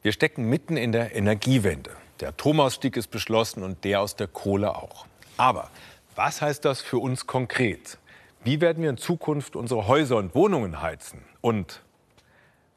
Wir 0.04 0.12
stecken 0.12 0.48
mitten 0.50 0.78
in 0.78 0.92
der 0.92 1.16
Energiewende. 1.16 1.90
Der 2.20 2.30
Atomausstieg 2.30 2.96
ist 2.96 3.10
beschlossen 3.10 3.64
und 3.64 3.84
der 3.84 4.02
aus 4.02 4.16
der 4.16 4.28
Kohle 4.28 4.76
auch. 4.76 5.08
Aber 5.36 5.72
was 6.16 6.44
heißt 6.44 6.64
das 6.64 6.80
für 6.80 7.00
uns 7.00 7.26
konkret? 7.26 7.98
Wie 8.44 8.60
werden 8.60 8.84
wir 8.84 8.90
in 8.90 8.98
Zukunft 8.98 9.56
unsere 9.56 9.88
Häuser 9.88 10.18
und 10.18 10.36
Wohnungen 10.36 10.82
heizen? 10.82 11.22
Und 11.40 11.82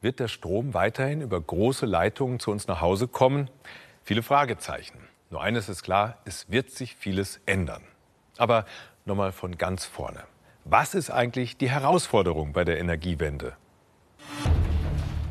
wird 0.00 0.20
der 0.20 0.28
Strom 0.28 0.75
weiterhin 0.75 1.23
über 1.23 1.40
große 1.40 1.87
Leitungen 1.87 2.38
zu 2.38 2.52
uns 2.52 2.68
nach 2.68 2.80
Hause 2.80 3.08
kommen? 3.08 3.50
Viele 4.04 4.23
Fragezeichen. 4.23 4.99
Nur 5.28 5.42
eines 5.42 5.68
ist 5.68 5.82
klar, 5.82 6.18
es 6.25 6.49
wird 6.49 6.70
sich 6.70 6.94
vieles 6.94 7.40
ändern. 7.46 7.82
Aber 8.37 8.64
nochmal 9.06 9.32
von 9.32 9.58
ganz 9.58 9.85
vorne. 9.85 10.23
Was 10.64 10.94
ist 10.94 11.11
eigentlich 11.11 11.56
die 11.56 11.68
Herausforderung 11.68 12.52
bei 12.52 12.64
der 12.64 12.78
Energiewende? 12.78 13.56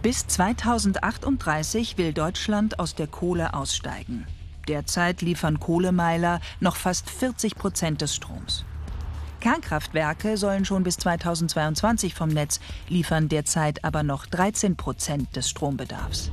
Bis 0.02 0.28
2038 0.28 1.98
will 1.98 2.12
Deutschland 2.12 2.78
aus 2.78 2.94
der 2.94 3.08
Kohle 3.08 3.54
aussteigen. 3.54 4.28
Derzeit 4.68 5.22
liefern 5.22 5.62
Kohlemeiler 5.62 6.42
noch 6.60 6.76
fast 6.76 7.10
40 7.10 7.56
Prozent 7.56 8.02
des 8.02 8.14
Stroms. 8.14 8.66
Kernkraftwerke 9.46 10.38
sollen 10.38 10.66
schon 10.66 10.82
bis 10.82 10.98
2022 10.98 12.16
vom 12.16 12.30
Netz, 12.30 12.60
liefern 12.90 13.30
derzeit 13.30 13.84
aber 13.84 14.02
noch 14.02 14.26
13 14.26 14.76
Prozent 14.76 15.36
des 15.36 15.52
Strombedarfs. 15.52 16.32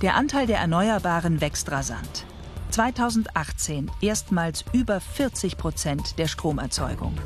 Der 0.00 0.14
Anteil 0.14 0.46
der 0.46 0.58
Erneuerbaren 0.58 1.40
wächst 1.40 1.72
rasant. 1.72 2.24
2018 2.70 3.90
erstmals 4.00 4.64
über 4.72 5.00
40 5.00 5.58
Prozent 5.58 6.20
der 6.20 6.28
Stromerzeugung. 6.28 7.18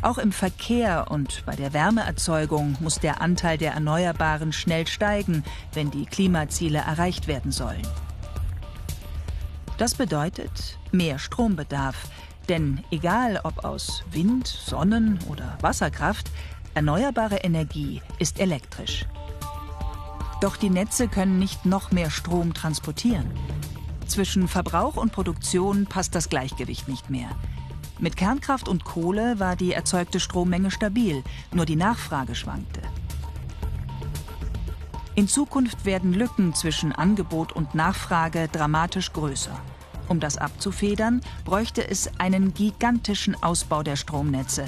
Auch 0.00 0.16
im 0.16 0.32
Verkehr 0.32 1.10
und 1.10 1.44
bei 1.44 1.56
der 1.56 1.74
Wärmeerzeugung 1.74 2.78
muss 2.80 3.00
der 3.00 3.20
Anteil 3.20 3.58
der 3.58 3.72
Erneuerbaren 3.72 4.50
schnell 4.54 4.86
steigen, 4.86 5.44
wenn 5.74 5.90
die 5.90 6.06
Klimaziele 6.06 6.78
erreicht 6.78 7.28
werden 7.28 7.52
sollen. 7.52 7.86
Das 9.76 9.94
bedeutet 9.94 10.78
mehr 10.90 11.18
Strombedarf, 11.18 12.08
denn 12.48 12.82
egal 12.90 13.40
ob 13.44 13.64
aus 13.64 14.02
Wind, 14.10 14.46
Sonnen 14.46 15.18
oder 15.28 15.58
Wasserkraft, 15.60 16.30
erneuerbare 16.74 17.36
Energie 17.36 18.02
ist 18.18 18.40
elektrisch. 18.40 19.06
Doch 20.40 20.56
die 20.56 20.70
Netze 20.70 21.08
können 21.08 21.38
nicht 21.38 21.66
noch 21.66 21.90
mehr 21.90 22.10
Strom 22.10 22.54
transportieren. 22.54 23.30
Zwischen 24.06 24.48
Verbrauch 24.48 24.96
und 24.96 25.12
Produktion 25.12 25.86
passt 25.86 26.14
das 26.14 26.28
Gleichgewicht 26.28 26.88
nicht 26.88 27.10
mehr. 27.10 27.28
Mit 27.98 28.16
Kernkraft 28.16 28.68
und 28.68 28.84
Kohle 28.84 29.40
war 29.40 29.56
die 29.56 29.72
erzeugte 29.72 30.20
Strommenge 30.20 30.70
stabil, 30.70 31.24
nur 31.52 31.66
die 31.66 31.76
Nachfrage 31.76 32.34
schwankte. 32.34 32.80
In 35.16 35.26
Zukunft 35.26 35.84
werden 35.84 36.14
Lücken 36.14 36.54
zwischen 36.54 36.92
Angebot 36.92 37.52
und 37.52 37.74
Nachfrage 37.74 38.46
dramatisch 38.46 39.12
größer. 39.12 39.60
Um 40.08 40.20
das 40.20 40.38
abzufedern, 40.38 41.20
bräuchte 41.44 41.86
es 41.86 42.10
einen 42.18 42.54
gigantischen 42.54 43.40
Ausbau 43.42 43.82
der 43.82 43.96
Stromnetze 43.96 44.66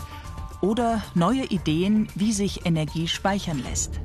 oder 0.61 1.03
neue 1.15 1.45
Ideen, 1.45 2.09
wie 2.15 2.33
sich 2.33 2.67
Energie 2.67 3.09
speichern 3.09 3.63
lässt. 3.63 4.01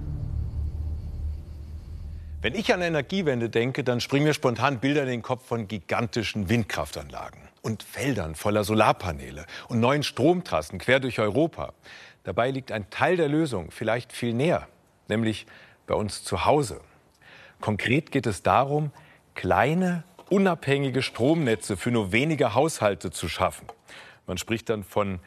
Wenn 2.42 2.56
ich 2.56 2.74
an 2.74 2.82
Energiewende 2.82 3.50
denke, 3.50 3.84
dann 3.84 4.00
springen 4.00 4.25
mir 4.25 4.34
spontan 4.34 4.80
Bilder 4.80 5.01
in 5.01 5.10
den 5.10 5.22
Kopf 5.24 5.48
von 5.48 5.68
gigantischen 5.68 6.48
Windkraftanlagen 6.48 7.42
und 7.63 7.82
Feldern 7.82 8.36
voller 8.36 8.63
Solarpaneele 8.63 9.48
und 9.68 9.80
neuen 9.80 10.04
Stromtrassen 10.04 10.77
quer 10.77 11.00
durch 11.00 11.20
Europa. 11.20 11.74
Dabei 12.24 12.51
liegt 12.51 12.72
ein 12.72 12.89
Teil 12.92 13.18
der 13.18 13.30
Lösung 13.30 13.72
vielleicht 13.72 14.13
viel 14.13 14.34
näher, 14.34 14.68
nämlich 15.08 15.48
bei 15.88 15.96
uns 15.96 16.24
zu 16.24 16.46
Hause. 16.46 16.82
Konkret 17.62 18.12
geht 18.12 18.27
es 18.27 18.44
darum, 18.44 18.92
kleine, 19.34 20.04
unabhängige 20.29 21.01
Stromnetze 21.01 21.77
für 21.77 21.91
nur 21.91 22.12
wenige 22.12 22.53
Haushalte 22.53 23.12
zu 23.12 23.29
schaffen. 23.29 23.67
Man 24.27 24.38
spricht 24.38 24.70
dann 24.70 24.84
von 24.84 25.20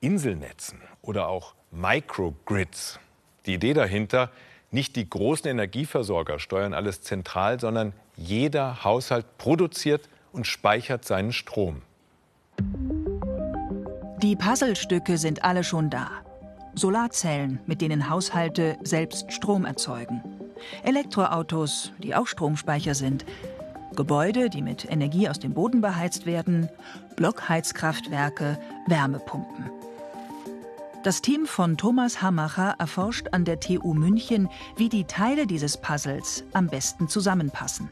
Inselnetzen 0.00 0.80
oder 1.02 1.28
auch 1.28 1.54
Microgrids. 1.70 3.00
Die 3.46 3.54
Idee 3.54 3.74
dahinter, 3.74 4.30
nicht 4.70 4.96
die 4.96 5.08
großen 5.08 5.48
Energieversorger 5.48 6.38
steuern 6.38 6.74
alles 6.74 7.02
zentral, 7.02 7.60
sondern 7.60 7.92
jeder 8.16 8.84
Haushalt 8.84 9.38
produziert 9.38 10.08
und 10.32 10.46
speichert 10.46 11.04
seinen 11.04 11.32
Strom. 11.32 11.82
Die 14.18 14.36
Puzzlestücke 14.36 15.18
sind 15.18 15.44
alle 15.44 15.64
schon 15.64 15.90
da. 15.90 16.10
Solarzellen, 16.74 17.60
mit 17.66 17.80
denen 17.80 18.10
Haushalte 18.10 18.76
selbst 18.82 19.32
Strom 19.32 19.64
erzeugen. 19.64 20.22
Elektroautos, 20.82 21.92
die 21.98 22.14
auch 22.14 22.26
Stromspeicher 22.26 22.94
sind. 22.94 23.24
Gebäude, 23.96 24.50
die 24.50 24.62
mit 24.62 24.90
Energie 24.90 25.28
aus 25.28 25.38
dem 25.38 25.54
Boden 25.54 25.80
beheizt 25.80 26.26
werden. 26.26 26.68
Blockheizkraftwerke, 27.16 28.58
Wärmepumpen. 28.86 29.70
Das 31.04 31.20
Team 31.20 31.46
von 31.46 31.76
Thomas 31.76 32.22
Hammacher 32.22 32.76
erforscht 32.78 33.28
an 33.32 33.44
der 33.44 33.60
TU 33.60 33.92
München, 33.92 34.48
wie 34.76 34.88
die 34.88 35.04
Teile 35.04 35.46
dieses 35.46 35.76
Puzzles 35.76 36.44
am 36.54 36.68
besten 36.68 37.08
zusammenpassen. 37.08 37.90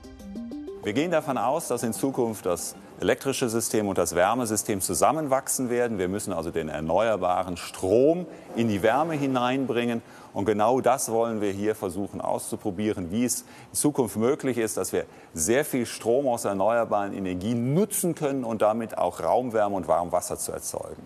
Wir 0.82 0.94
gehen 0.94 1.10
davon 1.10 1.38
aus, 1.38 1.68
dass 1.68 1.82
in 1.82 1.92
Zukunft 1.92 2.46
das 2.46 2.74
elektrische 3.02 3.48
System 3.48 3.88
und 3.88 3.98
das 3.98 4.14
Wärmesystem 4.14 4.80
zusammenwachsen 4.80 5.70
werden. 5.70 5.98
Wir 5.98 6.06
müssen 6.06 6.32
also 6.32 6.52
den 6.52 6.68
erneuerbaren 6.68 7.56
Strom 7.56 8.26
in 8.54 8.68
die 8.68 8.82
Wärme 8.82 9.14
hineinbringen. 9.14 10.02
Und 10.32 10.44
genau 10.44 10.80
das 10.80 11.10
wollen 11.10 11.40
wir 11.40 11.50
hier 11.50 11.74
versuchen 11.74 12.20
auszuprobieren, 12.20 13.10
wie 13.10 13.24
es 13.24 13.42
in 13.42 13.74
Zukunft 13.74 14.16
möglich 14.16 14.56
ist, 14.56 14.76
dass 14.76 14.92
wir 14.92 15.04
sehr 15.34 15.64
viel 15.64 15.84
Strom 15.84 16.28
aus 16.28 16.44
erneuerbaren 16.44 17.12
Energien 17.12 17.74
nutzen 17.74 18.14
können 18.14 18.44
und 18.44 18.62
damit 18.62 18.96
auch 18.96 19.20
Raumwärme 19.20 19.74
und 19.74 19.88
Warmwasser 19.88 20.38
zu 20.38 20.52
erzeugen. 20.52 21.02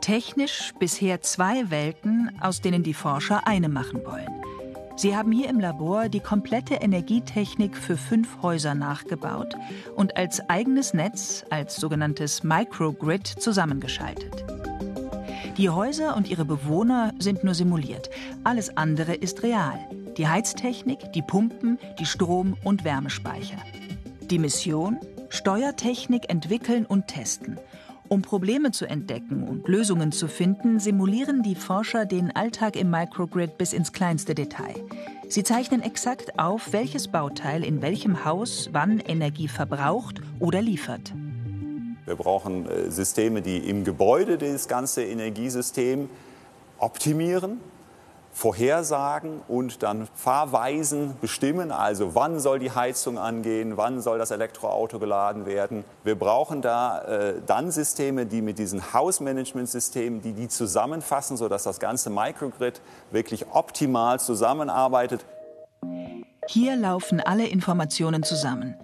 Technisch 0.00 0.72
bisher 0.78 1.22
zwei 1.22 1.70
Welten, 1.70 2.36
aus 2.42 2.60
denen 2.60 2.82
die 2.82 2.94
Forscher 2.94 3.46
eine 3.46 3.68
machen 3.68 4.04
wollen. 4.04 4.43
Sie 4.96 5.16
haben 5.16 5.32
hier 5.32 5.48
im 5.48 5.58
Labor 5.58 6.08
die 6.08 6.20
komplette 6.20 6.74
Energietechnik 6.74 7.76
für 7.76 7.96
fünf 7.96 8.42
Häuser 8.42 8.74
nachgebaut 8.76 9.54
und 9.96 10.16
als 10.16 10.48
eigenes 10.48 10.94
Netz, 10.94 11.44
als 11.50 11.76
sogenanntes 11.76 12.44
Microgrid, 12.44 13.26
zusammengeschaltet. 13.26 14.44
Die 15.56 15.68
Häuser 15.68 16.16
und 16.16 16.28
ihre 16.28 16.44
Bewohner 16.44 17.12
sind 17.18 17.42
nur 17.42 17.54
simuliert. 17.54 18.08
Alles 18.44 18.76
andere 18.76 19.14
ist 19.14 19.42
real. 19.42 19.78
Die 20.16 20.28
Heiztechnik, 20.28 21.12
die 21.12 21.22
Pumpen, 21.22 21.78
die 21.98 22.06
Strom- 22.06 22.56
und 22.62 22.84
Wärmespeicher. 22.84 23.58
Die 24.30 24.38
Mission? 24.38 24.98
Steuertechnik 25.28 26.30
entwickeln 26.30 26.86
und 26.86 27.08
testen 27.08 27.58
um 28.08 28.22
Probleme 28.22 28.70
zu 28.70 28.86
entdecken 28.86 29.48
und 29.48 29.68
Lösungen 29.68 30.12
zu 30.12 30.28
finden, 30.28 30.78
simulieren 30.78 31.42
die 31.42 31.54
Forscher 31.54 32.06
den 32.06 32.34
Alltag 32.34 32.76
im 32.76 32.90
Microgrid 32.90 33.58
bis 33.58 33.72
ins 33.72 33.92
kleinste 33.92 34.34
Detail. 34.34 34.74
Sie 35.28 35.42
zeichnen 35.42 35.82
exakt 35.82 36.38
auf, 36.38 36.72
welches 36.72 37.08
Bauteil 37.08 37.64
in 37.64 37.82
welchem 37.82 38.24
Haus 38.24 38.68
wann 38.72 39.00
Energie 39.00 39.48
verbraucht 39.48 40.20
oder 40.38 40.60
liefert. 40.60 41.12
Wir 42.04 42.16
brauchen 42.16 42.68
äh, 42.68 42.90
Systeme, 42.90 43.40
die 43.40 43.58
im 43.58 43.84
Gebäude 43.84 44.36
das 44.36 44.68
ganze 44.68 45.02
Energiesystem 45.04 46.10
optimieren 46.78 47.60
vorhersagen 48.34 49.40
und 49.46 49.84
dann 49.84 50.08
Fahrweisen 50.14 51.16
bestimmen, 51.20 51.70
also 51.70 52.16
wann 52.16 52.40
soll 52.40 52.58
die 52.58 52.72
Heizung 52.72 53.16
angehen, 53.16 53.76
wann 53.76 54.00
soll 54.00 54.18
das 54.18 54.32
Elektroauto 54.32 54.98
geladen 54.98 55.46
werden. 55.46 55.84
Wir 56.02 56.18
brauchen 56.18 56.60
da 56.60 57.00
äh, 57.02 57.34
dann 57.46 57.70
Systeme, 57.70 58.26
die 58.26 58.42
mit 58.42 58.58
diesen 58.58 58.92
Hausmanagement-Systemen, 58.92 60.20
die 60.20 60.32
die 60.32 60.48
zusammenfassen, 60.48 61.36
sodass 61.36 61.62
das 61.62 61.78
ganze 61.78 62.10
Microgrid 62.10 62.80
wirklich 63.12 63.46
optimal 63.52 64.18
zusammenarbeitet. 64.18 65.24
Hier 66.48 66.76
laufen 66.76 67.20
alle 67.20 67.46
Informationen 67.46 68.24
zusammen. 68.24 68.74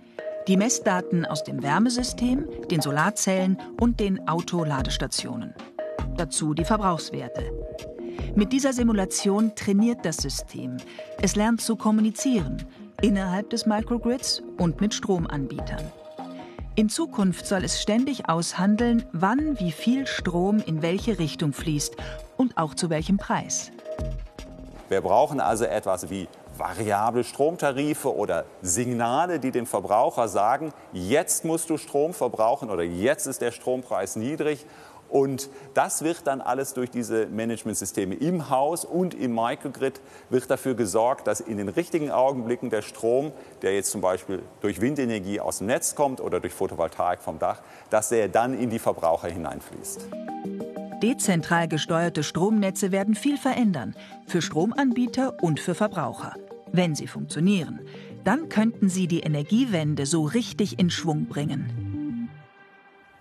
Die 0.46 0.56
Messdaten 0.56 1.26
aus 1.26 1.42
dem 1.42 1.62
Wärmesystem, 1.62 2.48
den 2.70 2.80
Solarzellen 2.80 3.58
und 3.80 3.98
den 3.98 4.28
Autoladestationen. 4.28 5.54
Dazu 6.16 6.54
die 6.54 6.64
Verbrauchswerte. 6.64 7.50
Mit 8.34 8.52
dieser 8.52 8.72
Simulation 8.72 9.54
trainiert 9.54 10.04
das 10.04 10.16
System. 10.16 10.76
Es 11.20 11.36
lernt 11.36 11.60
zu 11.60 11.76
kommunizieren 11.76 12.64
innerhalb 13.02 13.50
des 13.50 13.66
Microgrids 13.66 14.42
und 14.58 14.80
mit 14.80 14.94
Stromanbietern. 14.94 15.82
In 16.76 16.88
Zukunft 16.88 17.46
soll 17.46 17.64
es 17.64 17.82
ständig 17.82 18.28
aushandeln, 18.28 19.04
wann 19.12 19.58
wie 19.58 19.72
viel 19.72 20.06
Strom 20.06 20.62
in 20.64 20.82
welche 20.82 21.18
Richtung 21.18 21.52
fließt 21.52 21.96
und 22.36 22.56
auch 22.56 22.74
zu 22.74 22.88
welchem 22.90 23.16
Preis. 23.16 23.72
Wir 24.88 25.00
brauchen 25.00 25.40
also 25.40 25.64
etwas 25.64 26.10
wie 26.10 26.28
variable 26.56 27.24
Stromtarife 27.24 28.14
oder 28.14 28.44
Signale, 28.62 29.40
die 29.40 29.50
dem 29.50 29.66
Verbraucher 29.66 30.28
sagen, 30.28 30.72
jetzt 30.92 31.44
musst 31.44 31.70
du 31.70 31.76
Strom 31.76 32.12
verbrauchen 32.12 32.70
oder 32.70 32.82
jetzt 32.82 33.26
ist 33.26 33.40
der 33.40 33.50
Strompreis 33.50 34.16
niedrig 34.16 34.66
und 35.10 35.50
das 35.74 36.02
wird 36.02 36.26
dann 36.26 36.40
alles 36.40 36.74
durch 36.74 36.90
diese 36.90 37.26
Managementsysteme 37.26 38.14
im 38.14 38.50
Haus 38.50 38.84
und 38.84 39.14
im 39.14 39.34
Microgrid 39.34 40.00
wird 40.28 40.50
dafür 40.50 40.74
gesorgt, 40.74 41.26
dass 41.26 41.40
in 41.40 41.56
den 41.56 41.68
richtigen 41.68 42.10
Augenblicken 42.10 42.70
der 42.70 42.82
Strom, 42.82 43.32
der 43.62 43.74
jetzt 43.74 43.90
zum 43.90 44.00
Beispiel 44.00 44.42
durch 44.60 44.80
Windenergie 44.80 45.40
aus 45.40 45.58
dem 45.58 45.66
Netz 45.66 45.94
kommt 45.94 46.20
oder 46.20 46.40
durch 46.40 46.52
Photovoltaik 46.52 47.20
vom 47.20 47.38
Dach, 47.38 47.60
dass 47.90 48.12
er 48.12 48.28
dann 48.28 48.54
in 48.54 48.70
die 48.70 48.78
Verbraucher 48.78 49.28
hineinfließt. 49.28 50.08
Dezentral 51.02 51.66
gesteuerte 51.66 52.22
Stromnetze 52.22 52.92
werden 52.92 53.14
viel 53.14 53.38
verändern, 53.38 53.94
für 54.26 54.42
Stromanbieter 54.42 55.42
und 55.42 55.58
für 55.58 55.74
Verbraucher, 55.74 56.34
wenn 56.72 56.94
sie 56.94 57.06
funktionieren. 57.06 57.80
Dann 58.22 58.50
könnten 58.50 58.90
sie 58.90 59.06
die 59.06 59.20
Energiewende 59.20 60.04
so 60.04 60.24
richtig 60.24 60.78
in 60.78 60.90
Schwung 60.90 61.24
bringen. 61.26 61.79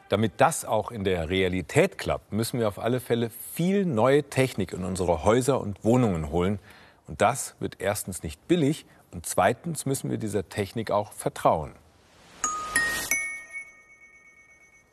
Damit 0.09 0.41
das 0.41 0.65
auch 0.65 0.89
in 0.89 1.03
der 1.03 1.29
Realität 1.29 1.99
klappt, 1.99 2.33
müssen 2.33 2.59
wir 2.59 2.67
auf 2.67 2.79
alle 2.79 2.99
Fälle 2.99 3.29
viel 3.53 3.85
neue 3.85 4.23
Technik 4.23 4.73
in 4.73 4.83
unsere 4.83 5.23
Häuser 5.23 5.61
und 5.61 5.83
Wohnungen 5.83 6.31
holen. 6.31 6.57
Und 7.05 7.21
das 7.21 7.55
wird 7.59 7.79
erstens 7.79 8.23
nicht 8.23 8.47
billig 8.47 8.87
und 9.11 9.27
zweitens 9.27 9.85
müssen 9.85 10.09
wir 10.09 10.17
dieser 10.17 10.49
Technik 10.49 10.89
auch 10.89 11.13
vertrauen. 11.13 11.73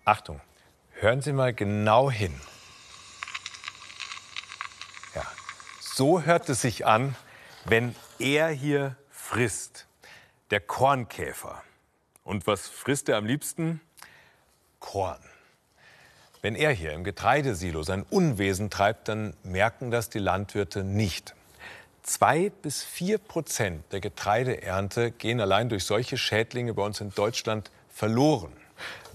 Achtung, 0.04 0.40
hören 0.92 1.22
Sie 1.22 1.32
mal 1.32 1.54
genau 1.54 2.10
hin. 2.10 2.34
Ja, 5.14 5.24
so 5.80 6.22
hört 6.22 6.48
es 6.50 6.60
sich 6.60 6.84
an, 6.84 7.16
wenn 7.64 7.96
er 8.18 8.48
hier 8.50 8.96
frisst. 9.10 9.86
Der 10.50 10.60
Kornkäfer. 10.60 11.62
Und 12.22 12.46
was 12.46 12.68
frisst 12.68 13.08
er 13.08 13.16
am 13.16 13.24
liebsten? 13.24 13.80
Korn. 14.80 15.18
Wenn 16.42 16.54
er 16.54 16.70
hier 16.70 16.92
im 16.92 17.02
Getreidesilo 17.02 17.82
sein 17.82 18.04
Unwesen 18.08 18.70
treibt, 18.70 19.08
dann 19.08 19.34
merken 19.42 19.90
das 19.90 20.10
die 20.10 20.18
Landwirte 20.18 20.84
nicht. 20.84 21.34
Zwei 22.02 22.50
bis 22.62 22.84
vier 22.84 23.18
Prozent 23.18 23.82
der 23.92 24.00
Getreideernte 24.00 25.10
gehen 25.10 25.40
allein 25.40 25.68
durch 25.68 25.84
solche 25.84 26.16
Schädlinge 26.16 26.72
bei 26.72 26.84
uns 26.84 27.00
in 27.00 27.10
Deutschland 27.10 27.72
verloren. 27.88 28.52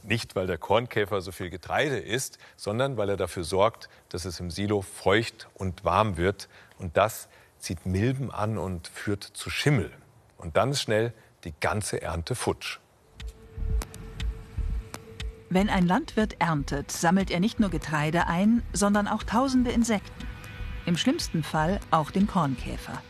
Nicht, 0.03 0.35
weil 0.35 0.47
der 0.47 0.57
Kornkäfer 0.57 1.21
so 1.21 1.31
viel 1.31 1.49
Getreide 1.49 1.99
isst, 1.99 2.37
sondern 2.57 2.97
weil 2.97 3.07
er 3.07 3.17
dafür 3.17 3.43
sorgt, 3.43 3.87
dass 4.09 4.25
es 4.25 4.39
im 4.39 4.51
Silo 4.51 4.81
feucht 4.81 5.47
und 5.53 5.85
warm 5.85 6.17
wird. 6.17 6.49
Und 6.79 6.97
das 6.97 7.29
zieht 7.59 7.85
Milben 7.85 8.31
an 8.31 8.57
und 8.57 8.87
führt 8.87 9.23
zu 9.23 9.49
Schimmel. 9.49 9.91
Und 10.37 10.57
dann 10.57 10.71
ist 10.71 10.81
schnell 10.81 11.13
die 11.43 11.53
ganze 11.59 12.01
Ernte 12.01 12.35
futsch. 12.35 12.79
Wenn 15.53 15.69
ein 15.69 15.85
Landwirt 15.85 16.37
erntet, 16.39 16.93
sammelt 16.93 17.29
er 17.29 17.41
nicht 17.41 17.59
nur 17.59 17.69
Getreide 17.69 18.27
ein, 18.27 18.63
sondern 18.71 19.05
auch 19.09 19.21
tausende 19.21 19.69
Insekten. 19.71 20.25
Im 20.85 20.95
schlimmsten 20.95 21.43
Fall 21.43 21.81
auch 21.91 22.09
den 22.09 22.25
Kornkäfer. 22.25 23.03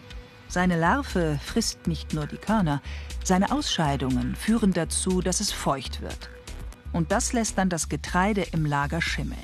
Seine 0.48 0.80
Larve 0.80 1.40
frisst 1.46 1.86
nicht 1.86 2.16
nur 2.16 2.26
die 2.26 2.38
Körner, 2.38 2.82
seine 3.24 3.52
Ausscheidungen 3.52 4.36
führen 4.36 4.74
dazu, 4.74 5.22
dass 5.22 5.40
es 5.40 5.52
feucht 5.52 6.02
wird. 6.02 6.32
Und 6.92 7.12
das 7.12 7.32
lässt 7.32 7.60
dann 7.60 7.70
das 7.70 7.90
Getreide 7.90 8.42
im 8.42 8.66
Lager 8.66 9.04
schimmeln. 9.04 9.38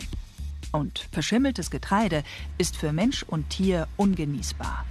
Und 0.71 1.07
verschimmeltes 1.11 1.69
Getreide 1.69 2.23
ist 2.57 2.77
für 2.77 2.93
Mensch 2.93 3.21
und 3.21 3.51
Tier 3.51 3.87
ungenießbar. 3.97 4.85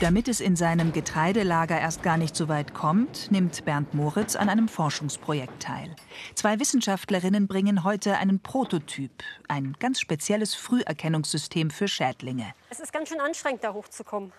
Damit 0.00 0.28
es 0.28 0.40
in 0.40 0.56
seinem 0.56 0.94
Getreidelager 0.94 1.78
erst 1.78 2.02
gar 2.02 2.16
nicht 2.16 2.34
so 2.34 2.48
weit 2.48 2.72
kommt, 2.72 3.30
nimmt 3.30 3.66
Bernd 3.66 3.92
Moritz 3.92 4.34
an 4.34 4.48
einem 4.48 4.66
Forschungsprojekt 4.66 5.62
teil. 5.62 5.94
Zwei 6.34 6.58
Wissenschaftlerinnen 6.58 7.46
bringen 7.46 7.84
heute 7.84 8.16
einen 8.16 8.40
Prototyp, 8.40 9.22
ein 9.46 9.76
ganz 9.78 10.00
spezielles 10.00 10.54
Früherkennungssystem 10.54 11.70
für 11.70 11.86
Schädlinge. 11.86 12.54
Es 12.70 12.80
ist 12.80 12.94
ganz 12.94 13.10
schön 13.10 13.20
anstrengend, 13.20 13.62
da 13.62 13.74
hochzukommen. 13.74 14.32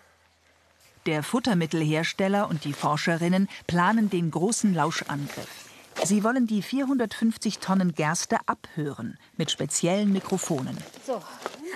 Der 1.05 1.21
Futtermittelhersteller 1.21 2.49
und 2.49 2.65
die 2.65 2.73
Forscherinnen 2.73 3.47
planen 3.67 4.09
den 4.09 4.31
großen 4.31 4.73
Lauschangriff. 4.73 5.69
Sie 6.03 6.23
wollen 6.23 6.47
die 6.47 6.63
450 6.63 7.59
Tonnen 7.59 7.93
Gerste 7.93 8.37
abhören 8.47 9.19
mit 9.37 9.51
speziellen 9.51 10.11
Mikrofonen. 10.11 10.75
So, 11.05 11.21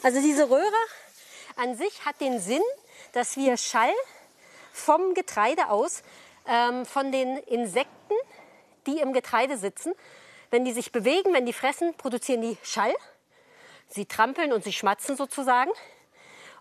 also 0.02 0.20
diese 0.24 0.50
Röhre 0.50 0.74
an 1.56 1.78
sich 1.78 2.04
hat 2.04 2.20
den 2.20 2.40
Sinn, 2.40 2.62
dass 3.16 3.38
wir 3.38 3.56
Schall 3.58 3.94
vom 4.74 5.14
Getreide 5.14 5.70
aus, 5.70 6.04
ähm, 6.48 6.86
von 6.86 7.12
den 7.12 7.38
Insekten, 7.38 8.14
die 8.86 9.00
im 9.00 9.14
Getreide 9.14 9.58
sitzen, 9.58 9.94
wenn 10.52 10.66
die 10.66 10.74
sich 10.74 10.92
bewegen, 10.92 11.34
wenn 11.34 11.46
die 11.46 11.54
fressen, 11.54 11.96
produzieren 11.96 12.42
die 12.42 12.58
Schall. 12.62 12.94
Sie 13.88 14.06
trampeln 14.06 14.52
und 14.52 14.64
sie 14.64 14.74
schmatzen 14.74 15.16
sozusagen. 15.16 15.72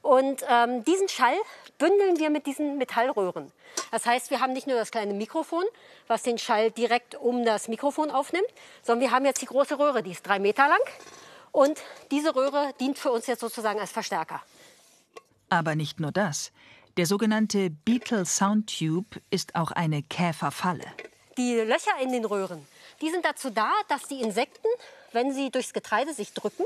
Und 0.01 0.45
ähm, 0.49 0.85
diesen 0.85 1.09
Schall 1.09 1.37
bündeln 1.79 2.19
wir 2.19 2.31
mit 2.31 2.47
diesen 2.47 2.79
Metallröhren. 2.79 3.51
Das 3.91 4.07
heißt, 4.07 4.31
wir 4.31 4.41
haben 4.41 4.53
nicht 4.53 4.67
nur 4.67 4.77
das 4.77 4.91
kleine 4.91 5.15
Mikrofon, 5.15 5.65
was 6.07 6.23
den 6.23 6.39
Schall 6.39 6.71
direkt 6.71 7.15
um 7.15 7.45
das 7.45 7.69
Mikrofon 7.69 8.11
aufnimmt, 8.11 8.47
sondern 8.83 9.09
wir 9.09 9.11
haben 9.11 9.25
jetzt 9.25 9.43
die 9.43 9.47
große 9.47 9.79
Röhre, 9.79 10.03
die 10.03 10.13
ist 10.13 10.27
drei 10.27 10.39
Meter 10.39 10.69
lang. 10.69 10.81
Und 11.53 11.81
diese 12.11 12.35
Röhre 12.37 12.75
dient 12.81 12.99
für 12.99 13.11
uns 13.11 13.27
jetzt 13.27 13.41
sozusagen 13.41 13.81
als 13.81 13.91
Verstärker. 13.91 14.43
Aber 15.49 15.75
nicht 15.75 16.01
nur 16.01 16.13
das. 16.13 16.53
Der 16.97 17.07
sogenannte 17.07 17.71
Beetle 17.71 18.25
Sound 18.25 18.79
Tube 18.79 19.21
ist 19.31 19.57
auch 19.57 19.73
eine 19.73 20.03
Käferfalle. 20.03 20.85
Die 21.37 21.55
Löcher 21.57 21.91
in 22.01 22.13
den 22.13 22.25
Röhren, 22.25 22.65
die 23.01 23.11
sind 23.11 23.25
dazu 23.25 23.51
da, 23.51 23.73
dass 23.89 24.05
die 24.05 24.21
Insekten, 24.21 24.69
wenn 25.13 25.33
sie 25.33 25.51
durchs 25.51 25.73
Getreide 25.73 26.15
sich 26.15 26.33
drücken, 26.33 26.65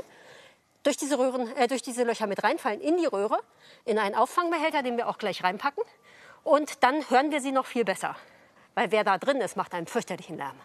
durch 0.83 0.97
diese, 0.97 1.17
Röhren, 1.17 1.55
äh, 1.57 1.67
durch 1.67 1.81
diese 1.81 2.03
Löcher 2.03 2.27
mit 2.27 2.43
reinfallen 2.43 2.79
in 2.79 2.97
die 2.97 3.05
Röhre, 3.05 3.39
in 3.85 3.97
einen 3.97 4.15
Auffangbehälter, 4.15 4.83
den 4.83 4.97
wir 4.97 5.07
auch 5.07 5.17
gleich 5.17 5.43
reinpacken. 5.43 5.83
Und 6.43 6.83
dann 6.83 7.09
hören 7.09 7.31
wir 7.31 7.41
sie 7.41 7.51
noch 7.51 7.65
viel 7.65 7.83
besser. 7.83 8.15
Weil 8.75 8.91
wer 8.91 9.03
da 9.03 9.17
drin 9.17 9.41
ist, 9.41 9.57
macht 9.57 9.73
einen 9.73 9.87
fürchterlichen 9.87 10.37
Lärm. 10.37 10.55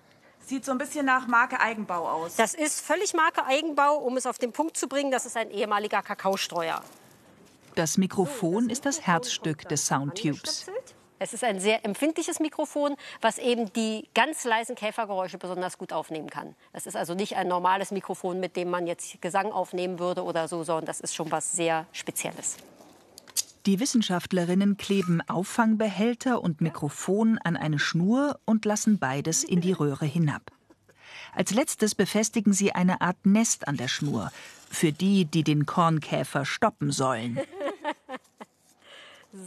Sieht 0.46 0.64
so 0.64 0.72
ein 0.72 0.78
bisschen 0.78 1.06
nach 1.06 1.26
Marke 1.26 1.58
Eigenbau 1.58 2.06
aus. 2.06 2.36
Das 2.36 2.52
ist 2.52 2.80
völlig 2.80 3.14
Marke 3.14 3.46
Eigenbau, 3.46 3.96
um 3.96 4.16
es 4.16 4.26
auf 4.26 4.38
den 4.38 4.52
Punkt 4.52 4.76
zu 4.76 4.88
bringen. 4.88 5.10
Das 5.10 5.24
ist 5.24 5.36
ein 5.36 5.50
ehemaliger 5.50 6.02
Kakaostreuer. 6.02 6.82
Das 7.74 7.98
Mikrofon 7.98 8.70
ist 8.70 8.86
das 8.86 9.04
Herzstück 9.04 9.68
des 9.68 9.86
Soundtubes. 9.86 10.66
Es 11.18 11.32
ist 11.32 11.42
ein 11.42 11.58
sehr 11.58 11.84
empfindliches 11.84 12.38
Mikrofon, 12.38 12.94
was 13.20 13.38
eben 13.38 13.72
die 13.72 14.08
ganz 14.14 14.44
leisen 14.44 14.76
Käfergeräusche 14.76 15.38
besonders 15.38 15.78
gut 15.78 15.92
aufnehmen 15.92 16.30
kann. 16.30 16.54
Es 16.72 16.86
ist 16.86 16.96
also 16.96 17.14
nicht 17.14 17.36
ein 17.36 17.48
normales 17.48 17.90
Mikrofon, 17.90 18.38
mit 18.38 18.56
dem 18.56 18.70
man 18.70 18.86
jetzt 18.86 19.20
Gesang 19.22 19.50
aufnehmen 19.50 19.98
würde 19.98 20.22
oder 20.22 20.46
so, 20.46 20.62
sondern 20.62 20.84
das 20.84 21.00
ist 21.00 21.14
schon 21.14 21.32
was 21.32 21.52
sehr 21.52 21.86
Spezielles. 21.92 22.58
Die 23.66 23.80
Wissenschaftlerinnen 23.80 24.76
kleben 24.76 25.22
Auffangbehälter 25.26 26.42
und 26.42 26.60
Mikrofon 26.60 27.38
an 27.42 27.56
eine 27.56 27.78
Schnur 27.78 28.38
und 28.44 28.64
lassen 28.66 28.98
beides 28.98 29.42
in 29.42 29.60
die 29.60 29.72
Röhre 29.72 30.04
hinab. 30.04 30.52
Als 31.34 31.52
letztes 31.52 31.94
befestigen 31.94 32.52
sie 32.52 32.72
eine 32.72 33.00
Art 33.00 33.24
Nest 33.24 33.66
an 33.66 33.76
der 33.76 33.88
Schnur, 33.88 34.30
für 34.70 34.92
die, 34.92 35.24
die 35.24 35.42
den 35.42 35.66
Kornkäfer 35.66 36.44
stoppen 36.44 36.92
sollen. 36.92 37.40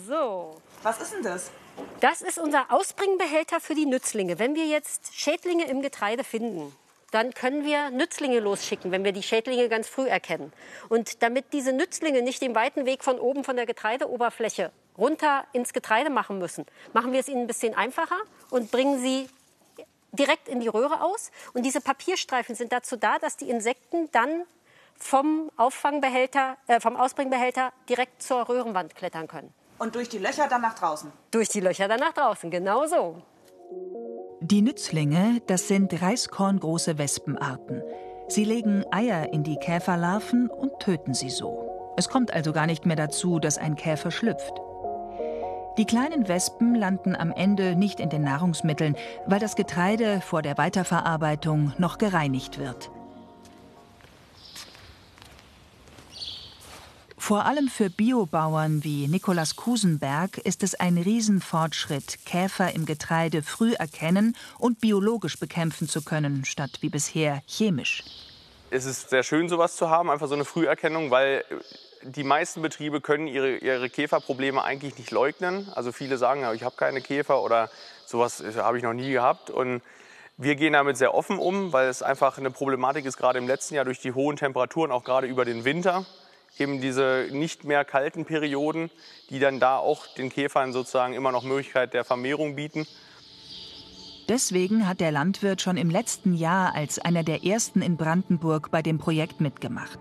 So. 0.06 0.56
Was 0.84 1.00
ist 1.00 1.14
denn 1.14 1.24
das? 1.24 1.50
Das 2.02 2.22
ist 2.22 2.40
unser 2.40 2.74
Ausbringbehälter 2.74 3.62
für 3.62 3.74
die 3.74 3.86
Nützlinge. 3.86 4.38
Wenn 4.38 4.54
wir 4.54 4.66
jetzt 4.66 5.16
Schädlinge 5.16 5.66
im 5.66 5.82
Getreide 5.82 6.26
finden, 6.26 6.76
dann 7.12 7.34
können 7.34 7.64
wir 7.64 7.90
Nützlinge 7.90 8.42
losschicken, 8.42 8.92
wenn 8.92 9.06
wir 9.06 9.14
die 9.14 9.24
Schädlinge 9.24 9.70
ganz 9.70 9.88
früh 9.88 10.08
erkennen. 10.08 10.52
Und 10.90 11.24
damit 11.24 11.54
diese 11.54 11.72
Nützlinge 11.72 12.22
nicht 12.22 12.42
den 12.42 12.54
weiten 12.54 12.86
Weg 12.86 13.02
von 13.02 13.18
oben 13.18 13.46
von 13.46 13.56
der 13.56 13.66
Getreideoberfläche 13.66 14.72
runter 14.98 15.46
ins 15.54 15.72
Getreide 15.72 16.10
machen 16.10 16.38
müssen, 16.38 16.66
machen 16.92 17.14
wir 17.14 17.22
es 17.22 17.30
ihnen 17.30 17.42
ein 17.42 17.48
bisschen 17.48 17.74
einfacher 17.74 18.18
und 18.50 18.72
bringen 18.72 19.00
sie 19.00 19.30
direkt 20.12 20.50
in 20.50 20.60
die 20.60 20.68
Röhre 20.68 21.02
aus. 21.02 21.32
Und 21.54 21.64
diese 21.64 21.80
Papierstreifen 21.80 22.56
sind 22.56 22.74
dazu 22.74 22.98
da, 22.98 23.20
dass 23.20 23.38
die 23.38 23.50
Insekten 23.50 24.12
dann 24.12 24.44
vom 24.98 25.50
Auffangbehälter, 25.56 26.58
äh, 26.68 26.82
vom 26.82 26.98
Ausbringbehälter 26.98 27.72
direkt 27.88 28.22
zur 28.22 28.50
Röhrenwand 28.50 28.96
klettern 28.96 29.28
können. 29.28 29.54
Und 29.80 29.96
durch 29.96 30.10
die 30.10 30.18
Löcher 30.18 30.48
dann 30.50 30.62
nach 30.62 30.78
draußen? 30.78 31.12
Durch 31.32 31.50
die 31.50 31.60
Löcher 31.60 31.88
dann 31.88 32.00
nach 32.00 32.14
draußen, 32.14 32.50
genau 32.50 32.88
so. 32.88 33.22
Die 34.42 34.62
Nützlinge, 34.62 35.42
das 35.48 35.68
sind 35.68 36.02
reiskorngroße 36.02 36.98
Wespenarten. 36.98 37.82
Sie 38.28 38.44
legen 38.44 38.84
Eier 38.92 39.32
in 39.34 39.44
die 39.44 39.58
Käferlarven 39.58 40.50
und 40.50 40.80
töten 40.80 41.14
sie 41.14 41.30
so. 41.30 41.94
Es 41.98 42.10
kommt 42.10 42.34
also 42.34 42.54
gar 42.54 42.66
nicht 42.66 42.86
mehr 42.86 42.96
dazu, 42.96 43.40
dass 43.40 43.58
ein 43.58 43.76
Käfer 43.76 44.12
schlüpft. 44.12 44.54
Die 45.78 45.86
kleinen 45.86 46.28
Wespen 46.28 46.74
landen 46.74 47.16
am 47.16 47.32
Ende 47.32 47.76
nicht 47.76 48.00
in 48.00 48.10
den 48.10 48.24
Nahrungsmitteln, 48.24 48.96
weil 49.26 49.40
das 49.40 49.56
Getreide 49.56 50.22
vor 50.22 50.42
der 50.42 50.58
Weiterverarbeitung 50.58 51.74
noch 51.78 51.98
gereinigt 51.98 52.58
wird. 52.58 52.90
Vor 57.20 57.46
allem 57.46 57.68
für 57.68 57.90
Biobauern 57.90 58.84
wie 58.84 59.08
Nikolaus 59.08 59.56
Kusenberg 59.56 60.38
ist 60.38 60.62
es 60.62 60.76
ein 60.76 60.98
Riesenfortschritt, 60.98 62.20
Käfer 62.26 62.74
im 62.74 62.86
Getreide 62.86 63.42
früh 63.42 63.74
erkennen 63.74 64.36
und 64.60 64.80
biologisch 64.80 65.40
bekämpfen 65.40 65.90
zu 65.90 66.04
können, 66.04 66.46
statt 66.46 66.78
wie 66.82 66.90
bisher 66.90 67.42
chemisch. 67.48 68.04
Es 68.70 68.86
ist 68.86 69.10
sehr 69.10 69.24
schön, 69.24 69.50
sowas 69.50 69.76
zu 69.76 69.90
haben, 69.90 70.12
einfach 70.12 70.28
so 70.28 70.36
eine 70.36 70.46
Früherkennung, 70.46 71.10
weil 71.10 71.44
die 72.04 72.24
meisten 72.24 72.62
Betriebe 72.62 73.02
können 73.02 73.28
ihre, 73.28 73.58
ihre 73.58 73.90
Käferprobleme 73.90 74.64
eigentlich 74.64 74.98
nicht 74.98 75.12
leugnen. 75.12 75.68
Also 75.74 75.92
viele 75.92 76.18
sagen, 76.18 76.46
ich 76.54 76.64
habe 76.64 76.76
keine 76.78 77.02
Käfer 77.02 77.42
oder 77.42 77.70
sowas 78.06 78.44
habe 78.58 78.78
ich 78.78 78.84
noch 78.84 78.94
nie 78.94 79.12
gehabt. 79.12 79.50
Und 79.50 79.82
wir 80.38 80.56
gehen 80.56 80.74
damit 80.74 80.98
sehr 80.98 81.16
offen 81.16 81.40
um, 81.40 81.74
weil 81.74 81.90
es 81.90 82.04
einfach 82.04 82.38
eine 82.38 82.52
Problematik 82.52 83.06
ist, 83.06 83.18
gerade 83.18 83.40
im 83.40 83.48
letzten 83.48 83.74
Jahr 83.74 83.86
durch 83.86 84.00
die 84.00 84.14
hohen 84.14 84.38
Temperaturen, 84.38 84.92
auch 84.92 85.04
gerade 85.04 85.26
über 85.26 85.46
den 85.46 85.66
Winter 85.66 86.06
eben 86.60 86.82
diese 86.82 87.28
nicht 87.32 87.64
mehr 87.64 87.86
kalten 87.86 88.26
Perioden, 88.26 88.90
die 89.30 89.40
dann 89.40 89.60
da 89.60 89.78
auch 89.78 90.08
den 90.08 90.30
Käfern 90.30 90.74
sozusagen 90.74 91.14
immer 91.14 91.32
noch 91.32 91.44
Möglichkeit 91.44 91.94
der 91.94 92.04
Vermehrung 92.04 92.56
bieten. 92.56 92.88
Deswegen 94.30 94.88
hat 94.88 95.00
der 95.00 95.12
Landwirt 95.12 95.62
schon 95.62 95.78
im 95.78 95.90
letzten 95.90 96.34
Jahr 96.34 96.76
als 96.76 97.00
einer 97.00 97.24
der 97.24 97.46
ersten 97.46 97.82
in 97.82 97.96
Brandenburg 97.96 98.72
bei 98.72 98.82
dem 98.82 98.98
Projekt 98.98 99.40
mitgemacht. 99.40 100.00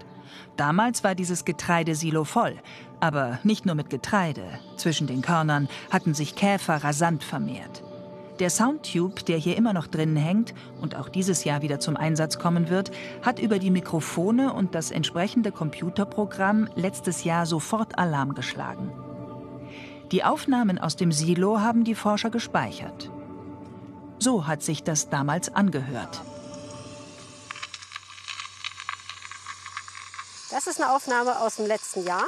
Damals 0.56 1.04
war 1.04 1.14
dieses 1.14 1.44
Getreidesilo 1.44 2.24
voll, 2.24 2.56
aber 2.98 3.38
nicht 3.44 3.66
nur 3.66 3.74
mit 3.74 3.90
Getreide. 3.90 4.58
Zwischen 4.76 5.06
den 5.06 5.22
Körnern 5.22 5.68
hatten 5.90 6.14
sich 6.14 6.34
Käfer 6.34 6.76
rasant 6.82 7.22
vermehrt. 7.22 7.82
Der 8.38 8.50
Soundtube, 8.50 9.22
der 9.22 9.38
hier 9.38 9.56
immer 9.56 9.72
noch 9.72 9.86
drinnen 9.86 10.16
hängt 10.16 10.52
und 10.82 10.94
auch 10.94 11.08
dieses 11.08 11.44
Jahr 11.44 11.62
wieder 11.62 11.80
zum 11.80 11.96
Einsatz 11.96 12.38
kommen 12.38 12.68
wird, 12.68 12.90
hat 13.22 13.38
über 13.38 13.58
die 13.58 13.70
Mikrofone 13.70 14.52
und 14.52 14.74
das 14.74 14.90
entsprechende 14.90 15.52
Computerprogramm 15.52 16.68
letztes 16.74 17.24
Jahr 17.24 17.46
sofort 17.46 17.98
Alarm 17.98 18.34
geschlagen. 18.34 18.92
Die 20.12 20.22
Aufnahmen 20.22 20.78
aus 20.78 20.96
dem 20.96 21.12
Silo 21.12 21.60
haben 21.60 21.84
die 21.84 21.94
Forscher 21.94 22.28
gespeichert. 22.28 23.10
So 24.18 24.46
hat 24.46 24.62
sich 24.62 24.82
das 24.82 25.08
damals 25.08 25.54
angehört. 25.54 26.20
Das 30.50 30.66
ist 30.66 30.80
eine 30.80 30.94
Aufnahme 30.94 31.40
aus 31.40 31.56
dem 31.56 31.66
letzten 31.66 32.04
Jahr. 32.04 32.24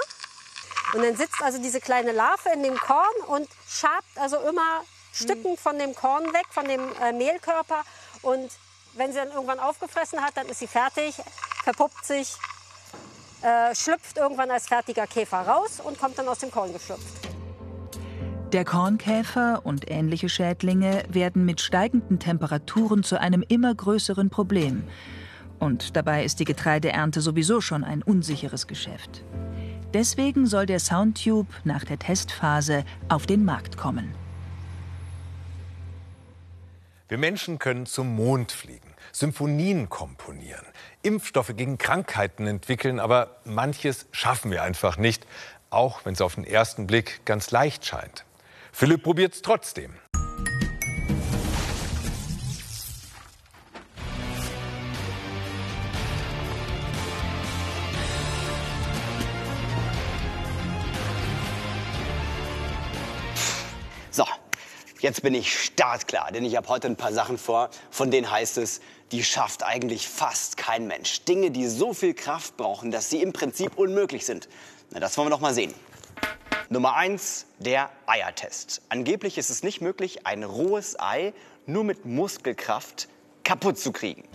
Und 0.94 1.03
dann 1.03 1.16
sitzt 1.16 1.42
also 1.42 1.61
diese 1.62 1.81
kleine 1.81 2.12
Larve 2.12 2.49
in 2.55 2.62
dem 2.62 2.77
Korn 2.77 3.05
und 3.27 3.47
schabt 3.68 4.16
also 4.16 4.38
immer 4.38 4.83
Stücken 5.19 5.57
von 5.57 5.79
dem 5.79 5.95
Korn 5.95 6.25
weg, 6.33 6.47
von 6.51 6.67
dem 6.67 6.81
äh, 7.03 7.13
Mehlkörper. 7.13 7.83
Und 8.23 8.51
wenn 8.95 9.13
sie 9.13 9.19
dann 9.19 9.31
irgendwann 9.31 9.59
aufgefressen 9.59 10.23
hat, 10.23 10.37
dann 10.37 10.47
ist 10.47 10.61
sie 10.61 10.67
fertig, 10.67 11.15
verpuppt 11.65 12.05
sich, 12.05 12.35
äh, 13.43 13.75
schlüpft 13.75 14.17
irgendwann 14.17 14.51
als 14.51 14.67
fertiger 14.67 15.07
Käfer 15.07 15.41
raus 15.41 15.81
und 15.83 15.99
kommt 15.99 16.19
dann 16.19 16.29
aus 16.29 16.39
dem 16.39 16.51
Korn 16.51 16.73
geschlüpft. 16.73 17.29
Der 18.53 18.65
Kornkäfer 18.65 19.61
und 19.65 19.91
ähnliche 19.91 20.31
Schädlinge 20.31 21.05
werden 21.09 21.45
mit 21.45 21.61
steigenden 21.61 22.19
Temperaturen 22.19 23.03
zu 23.03 23.21
einem 23.21 23.45
immer 23.47 23.75
größeren 23.75 24.31
Problem. 24.31 24.85
Und 25.59 25.97
dabei 25.97 26.25
ist 26.25 26.41
die 26.41 26.45
Getreideernte 26.45 27.21
sowieso 27.21 27.61
schon 27.61 27.85
ein 27.85 28.03
unsicheres 28.03 28.67
Geschäft. 28.67 29.23
Deswegen 29.93 30.47
soll 30.47 30.67
der 30.67 30.81
Soundtube 30.81 31.53
nach 31.65 31.85
der 31.85 31.99
Testphase 31.99 32.85
auf 33.09 33.27
den 33.27 33.45
Markt 33.45 33.77
kommen. 33.77 34.15
Wir 37.09 37.16
Menschen 37.16 37.59
können 37.59 37.87
zum 37.87 38.14
Mond 38.14 38.53
fliegen, 38.53 38.94
Symphonien 39.12 39.88
komponieren, 39.88 40.66
Impfstoffe 41.01 41.57
gegen 41.57 41.79
Krankheiten 41.79 42.47
entwickeln, 42.47 43.01
aber 43.01 43.40
manches 43.44 44.07
schaffen 44.12 44.51
wir 44.51 44.62
einfach 44.62 44.99
nicht, 44.99 45.27
auch 45.71 46.05
wenn 46.05 46.12
es 46.12 46.21
auf 46.21 46.35
den 46.35 46.44
ersten 46.44 46.87
Blick 46.87 47.25
ganz 47.25 47.51
leicht 47.51 47.87
scheint. 47.87 48.27
Philipp 48.73 49.03
probiert 49.03 49.33
es 49.33 49.40
trotzdem. 49.40 49.94
Jetzt 65.01 65.23
bin 65.23 65.35
ich 65.35 65.59
startklar, 65.59 66.31
denn 66.33 66.45
ich 66.45 66.57
habe 66.57 66.69
heute 66.69 66.89
ein 66.89 66.97
paar 66.97 67.13
Sachen 67.13 67.39
vor, 67.39 67.71
von 67.91 68.11
denen 68.11 68.31
heißt 68.31 68.59
es, 68.59 68.81
die 69.13 69.25
schafft 69.25 69.63
eigentlich 69.63 70.09
fast 70.09 70.57
kein 70.57 70.87
Mensch. 70.87 71.23
Dinge, 71.25 71.51
die 71.51 71.67
so 71.67 71.95
viel 71.95 72.15
Kraft 72.15 72.57
brauchen, 72.57 72.91
dass 72.91 73.09
sie 73.09 73.23
im 73.23 73.33
Prinzip 73.33 73.79
unmöglich 73.79 74.27
sind. 74.27 74.49
Na, 74.91 75.01
das 75.01 75.17
wollen 75.17 75.27
wir 75.27 75.31
noch 75.31 75.41
mal 75.41 75.55
sehen. 75.55 75.75
Nummer 76.69 76.95
eins, 76.97 77.47
der 77.59 77.91
Eiertest. 78.07 78.83
Angeblich 78.91 79.39
ist 79.39 79.49
es 79.49 79.63
nicht 79.63 79.81
möglich, 79.81 80.27
ein 80.27 80.45
rohes 80.45 81.01
Ei 81.01 81.33
nur 81.65 81.85
mit 81.85 82.05
Muskelkraft 82.05 83.09
kaputt 83.43 83.79
zu 83.79 83.93
kriegen. 83.93 84.29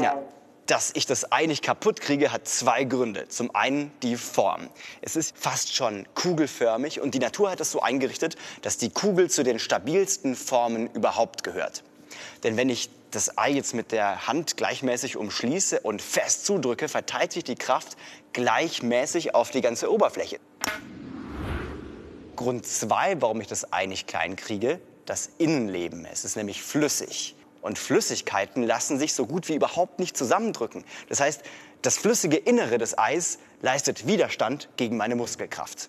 Ja, 0.00 0.22
dass 0.66 0.92
ich 0.94 1.06
das 1.06 1.30
Ei 1.30 1.46
nicht 1.46 1.62
kaputt 1.62 2.00
kriege, 2.00 2.32
hat 2.32 2.48
zwei 2.48 2.84
Gründe. 2.84 3.28
Zum 3.28 3.54
einen 3.54 3.92
die 4.02 4.16
Form. 4.16 4.68
Es 5.02 5.16
ist 5.16 5.36
fast 5.36 5.74
schon 5.74 6.06
kugelförmig 6.14 7.00
und 7.00 7.14
die 7.14 7.18
Natur 7.18 7.50
hat 7.50 7.60
es 7.60 7.70
so 7.70 7.80
eingerichtet, 7.80 8.36
dass 8.62 8.78
die 8.78 8.90
Kugel 8.90 9.30
zu 9.30 9.42
den 9.42 9.58
stabilsten 9.58 10.34
Formen 10.36 10.90
überhaupt 10.92 11.44
gehört. 11.44 11.82
Denn 12.42 12.56
wenn 12.56 12.70
ich 12.70 12.88
das 13.10 13.38
Ei 13.38 13.50
jetzt 13.50 13.74
mit 13.74 13.92
der 13.92 14.26
Hand 14.26 14.56
gleichmäßig 14.56 15.16
umschließe 15.16 15.80
und 15.80 16.02
fest 16.02 16.46
zudrücke, 16.46 16.88
verteilt 16.88 17.32
sich 17.32 17.44
die 17.44 17.54
Kraft 17.54 17.96
gleichmäßig 18.32 19.34
auf 19.34 19.50
die 19.50 19.60
ganze 19.60 19.92
Oberfläche. 19.92 20.40
Grund 22.36 22.66
zwei, 22.66 23.20
warum 23.20 23.40
ich 23.40 23.46
das 23.46 23.72
Ei 23.72 23.86
nicht 23.86 24.08
klein 24.08 24.34
kriege, 24.34 24.80
das 25.06 25.30
Innenleben. 25.38 26.04
Es 26.04 26.24
ist 26.24 26.36
nämlich 26.36 26.62
flüssig. 26.62 27.36
Und 27.64 27.78
Flüssigkeiten 27.78 28.62
lassen 28.62 28.98
sich 28.98 29.14
so 29.14 29.24
gut 29.24 29.48
wie 29.48 29.54
überhaupt 29.54 29.98
nicht 29.98 30.18
zusammendrücken. 30.18 30.84
Das 31.08 31.20
heißt, 31.20 31.42
das 31.80 31.96
flüssige 31.96 32.36
Innere 32.36 32.76
des 32.76 32.98
Eis 32.98 33.38
leistet 33.62 34.06
Widerstand 34.06 34.68
gegen 34.76 34.98
meine 34.98 35.16
Muskelkraft. 35.16 35.88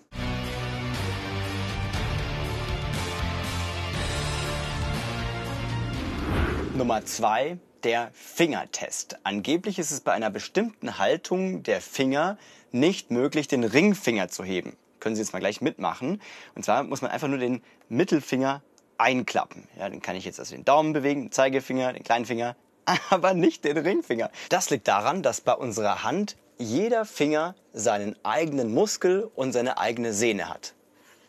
Nummer 6.74 7.04
zwei, 7.04 7.58
der 7.84 8.10
Fingertest. 8.14 9.18
Angeblich 9.22 9.78
ist 9.78 9.90
es 9.90 10.00
bei 10.00 10.12
einer 10.12 10.30
bestimmten 10.30 10.96
Haltung 10.96 11.62
der 11.62 11.82
Finger 11.82 12.38
nicht 12.72 13.10
möglich, 13.10 13.48
den 13.48 13.64
Ringfinger 13.64 14.28
zu 14.28 14.44
heben. 14.44 14.78
Können 14.98 15.14
Sie 15.14 15.20
jetzt 15.20 15.34
mal 15.34 15.40
gleich 15.40 15.60
mitmachen. 15.60 16.22
Und 16.54 16.64
zwar 16.64 16.84
muss 16.84 17.02
man 17.02 17.10
einfach 17.10 17.28
nur 17.28 17.36
den 17.36 17.62
Mittelfinger 17.90 18.62
einklappen. 18.98 19.68
Ja, 19.78 19.88
dann 19.88 20.00
kann 20.00 20.16
ich 20.16 20.24
jetzt 20.24 20.38
also 20.38 20.54
den 20.54 20.64
Daumen 20.64 20.92
bewegen, 20.92 21.22
den 21.22 21.32
Zeigefinger, 21.32 21.92
den 21.92 22.04
kleinen 22.04 22.26
Finger, 22.26 22.56
aber 23.10 23.34
nicht 23.34 23.64
den 23.64 23.78
Ringfinger. 23.78 24.30
Das 24.48 24.70
liegt 24.70 24.88
daran, 24.88 25.22
dass 25.22 25.40
bei 25.40 25.52
unserer 25.52 26.02
Hand 26.02 26.36
jeder 26.58 27.04
Finger 27.04 27.54
seinen 27.72 28.16
eigenen 28.24 28.72
Muskel 28.72 29.30
und 29.34 29.52
seine 29.52 29.78
eigene 29.78 30.12
Sehne 30.12 30.48
hat. 30.48 30.74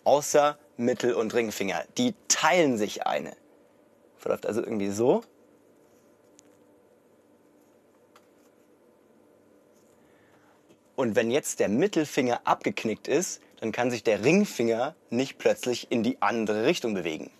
Außer 0.04 0.58
Mittel- 0.78 1.14
und 1.14 1.34
Ringfinger. 1.34 1.84
Die 1.98 2.14
teilen 2.28 2.78
sich 2.78 3.06
eine. 3.06 3.36
Verläuft 4.18 4.46
also 4.46 4.62
irgendwie 4.62 4.90
so. 4.90 5.24
Und 10.96 11.16
wenn 11.16 11.30
jetzt 11.30 11.60
der 11.60 11.70
Mittelfinger 11.70 12.42
abgeknickt 12.46 13.08
ist, 13.08 13.42
dann 13.60 13.72
kann 13.72 13.92
sich 13.92 14.04
der 14.04 14.24
Ringfinger 14.24 14.96
nicht 15.10 15.38
plötzlich 15.38 15.92
in 15.92 16.04
die 16.04 16.22
andere 16.22 16.66
Richtung 16.66 16.94
bewegen. 16.94 17.32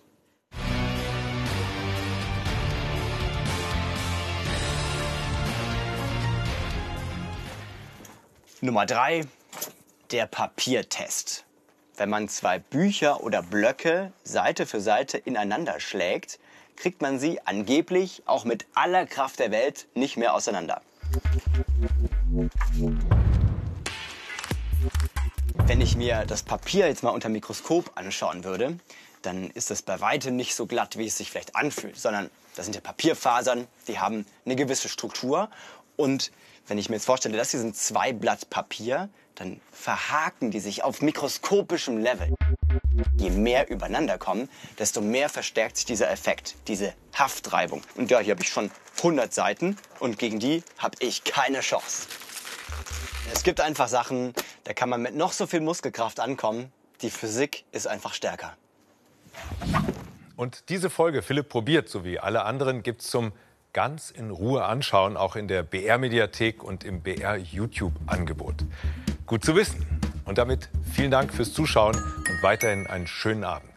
Nummer 8.60 8.86
drei, 8.86 9.24
der 10.10 10.26
Papiertest. 10.26 11.44
Wenn 11.96 12.10
man 12.10 12.28
zwei 12.28 12.58
Bücher 12.58 13.22
oder 13.22 13.40
Blöcke 13.40 14.12
Seite 14.24 14.66
für 14.66 14.80
Seite 14.80 15.16
ineinander 15.16 15.78
schlägt, 15.78 16.40
kriegt 16.74 17.00
man 17.00 17.20
sie 17.20 17.40
angeblich 17.46 18.24
auch 18.26 18.44
mit 18.44 18.66
aller 18.74 19.06
Kraft 19.06 19.38
der 19.38 19.52
Welt 19.52 19.86
nicht 19.94 20.16
mehr 20.16 20.34
auseinander. 20.34 20.82
Wenn 25.66 25.80
ich 25.80 25.94
mir 25.94 26.24
das 26.26 26.42
Papier 26.42 26.88
jetzt 26.88 27.04
mal 27.04 27.10
unter 27.10 27.28
Mikroskop 27.28 27.92
anschauen 27.94 28.42
würde, 28.42 28.76
dann 29.22 29.50
ist 29.50 29.70
es 29.70 29.82
bei 29.82 30.00
weitem 30.00 30.34
nicht 30.34 30.56
so 30.56 30.66
glatt, 30.66 30.98
wie 30.98 31.06
es 31.06 31.16
sich 31.16 31.30
vielleicht 31.30 31.54
anfühlt, 31.54 31.96
sondern 31.96 32.28
das 32.56 32.66
sind 32.66 32.74
ja 32.74 32.80
Papierfasern, 32.80 33.68
die 33.86 34.00
haben 34.00 34.26
eine 34.44 34.56
gewisse 34.56 34.88
Struktur 34.88 35.48
und 35.98 36.30
wenn 36.68 36.78
ich 36.78 36.88
mir 36.88 36.96
jetzt 36.96 37.06
vorstelle, 37.06 37.36
das 37.36 37.50
hier 37.50 37.60
sind 37.60 37.76
zwei 37.76 38.12
Blatt 38.12 38.50
Papier, 38.50 39.08
dann 39.34 39.60
verhaken 39.72 40.52
die 40.52 40.60
sich 40.60 40.84
auf 40.84 41.02
mikroskopischem 41.02 41.98
Level. 41.98 42.32
Je 43.16 43.30
mehr 43.30 43.68
übereinander 43.68 44.16
kommen, 44.16 44.48
desto 44.78 45.00
mehr 45.00 45.28
verstärkt 45.28 45.76
sich 45.76 45.86
dieser 45.86 46.08
Effekt, 46.10 46.54
diese 46.68 46.94
Haftreibung. 47.14 47.82
Und 47.96 48.12
ja, 48.12 48.20
hier 48.20 48.34
habe 48.34 48.42
ich 48.42 48.48
schon 48.48 48.70
100 48.98 49.34
Seiten 49.34 49.76
und 49.98 50.20
gegen 50.20 50.38
die 50.38 50.62
habe 50.78 50.96
ich 51.00 51.24
keine 51.24 51.60
Chance. 51.60 52.06
Es 53.32 53.42
gibt 53.42 53.60
einfach 53.60 53.88
Sachen, 53.88 54.34
da 54.64 54.74
kann 54.74 54.88
man 54.88 55.02
mit 55.02 55.16
noch 55.16 55.32
so 55.32 55.48
viel 55.48 55.60
Muskelkraft 55.60 56.20
ankommen. 56.20 56.72
Die 57.02 57.10
Physik 57.10 57.64
ist 57.72 57.88
einfach 57.88 58.14
stärker. 58.14 58.56
Und 60.36 60.68
diese 60.68 60.90
Folge 60.90 61.22
Philipp 61.22 61.48
probiert, 61.48 61.88
sowie 61.88 62.20
alle 62.20 62.44
anderen, 62.44 62.84
gibt 62.84 63.02
es 63.02 63.08
zum 63.08 63.32
ganz 63.78 64.10
in 64.10 64.30
Ruhe 64.30 64.64
anschauen, 64.64 65.16
auch 65.16 65.36
in 65.36 65.46
der 65.46 65.62
BR-Mediathek 65.62 66.64
und 66.64 66.82
im 66.82 67.00
BR-YouTube-Angebot. 67.00 68.64
Gut 69.24 69.44
zu 69.44 69.54
wissen. 69.54 69.86
Und 70.24 70.36
damit 70.36 70.68
vielen 70.92 71.12
Dank 71.12 71.32
fürs 71.32 71.52
Zuschauen 71.52 71.94
und 71.94 72.42
weiterhin 72.42 72.88
einen 72.88 73.06
schönen 73.06 73.44
Abend. 73.44 73.67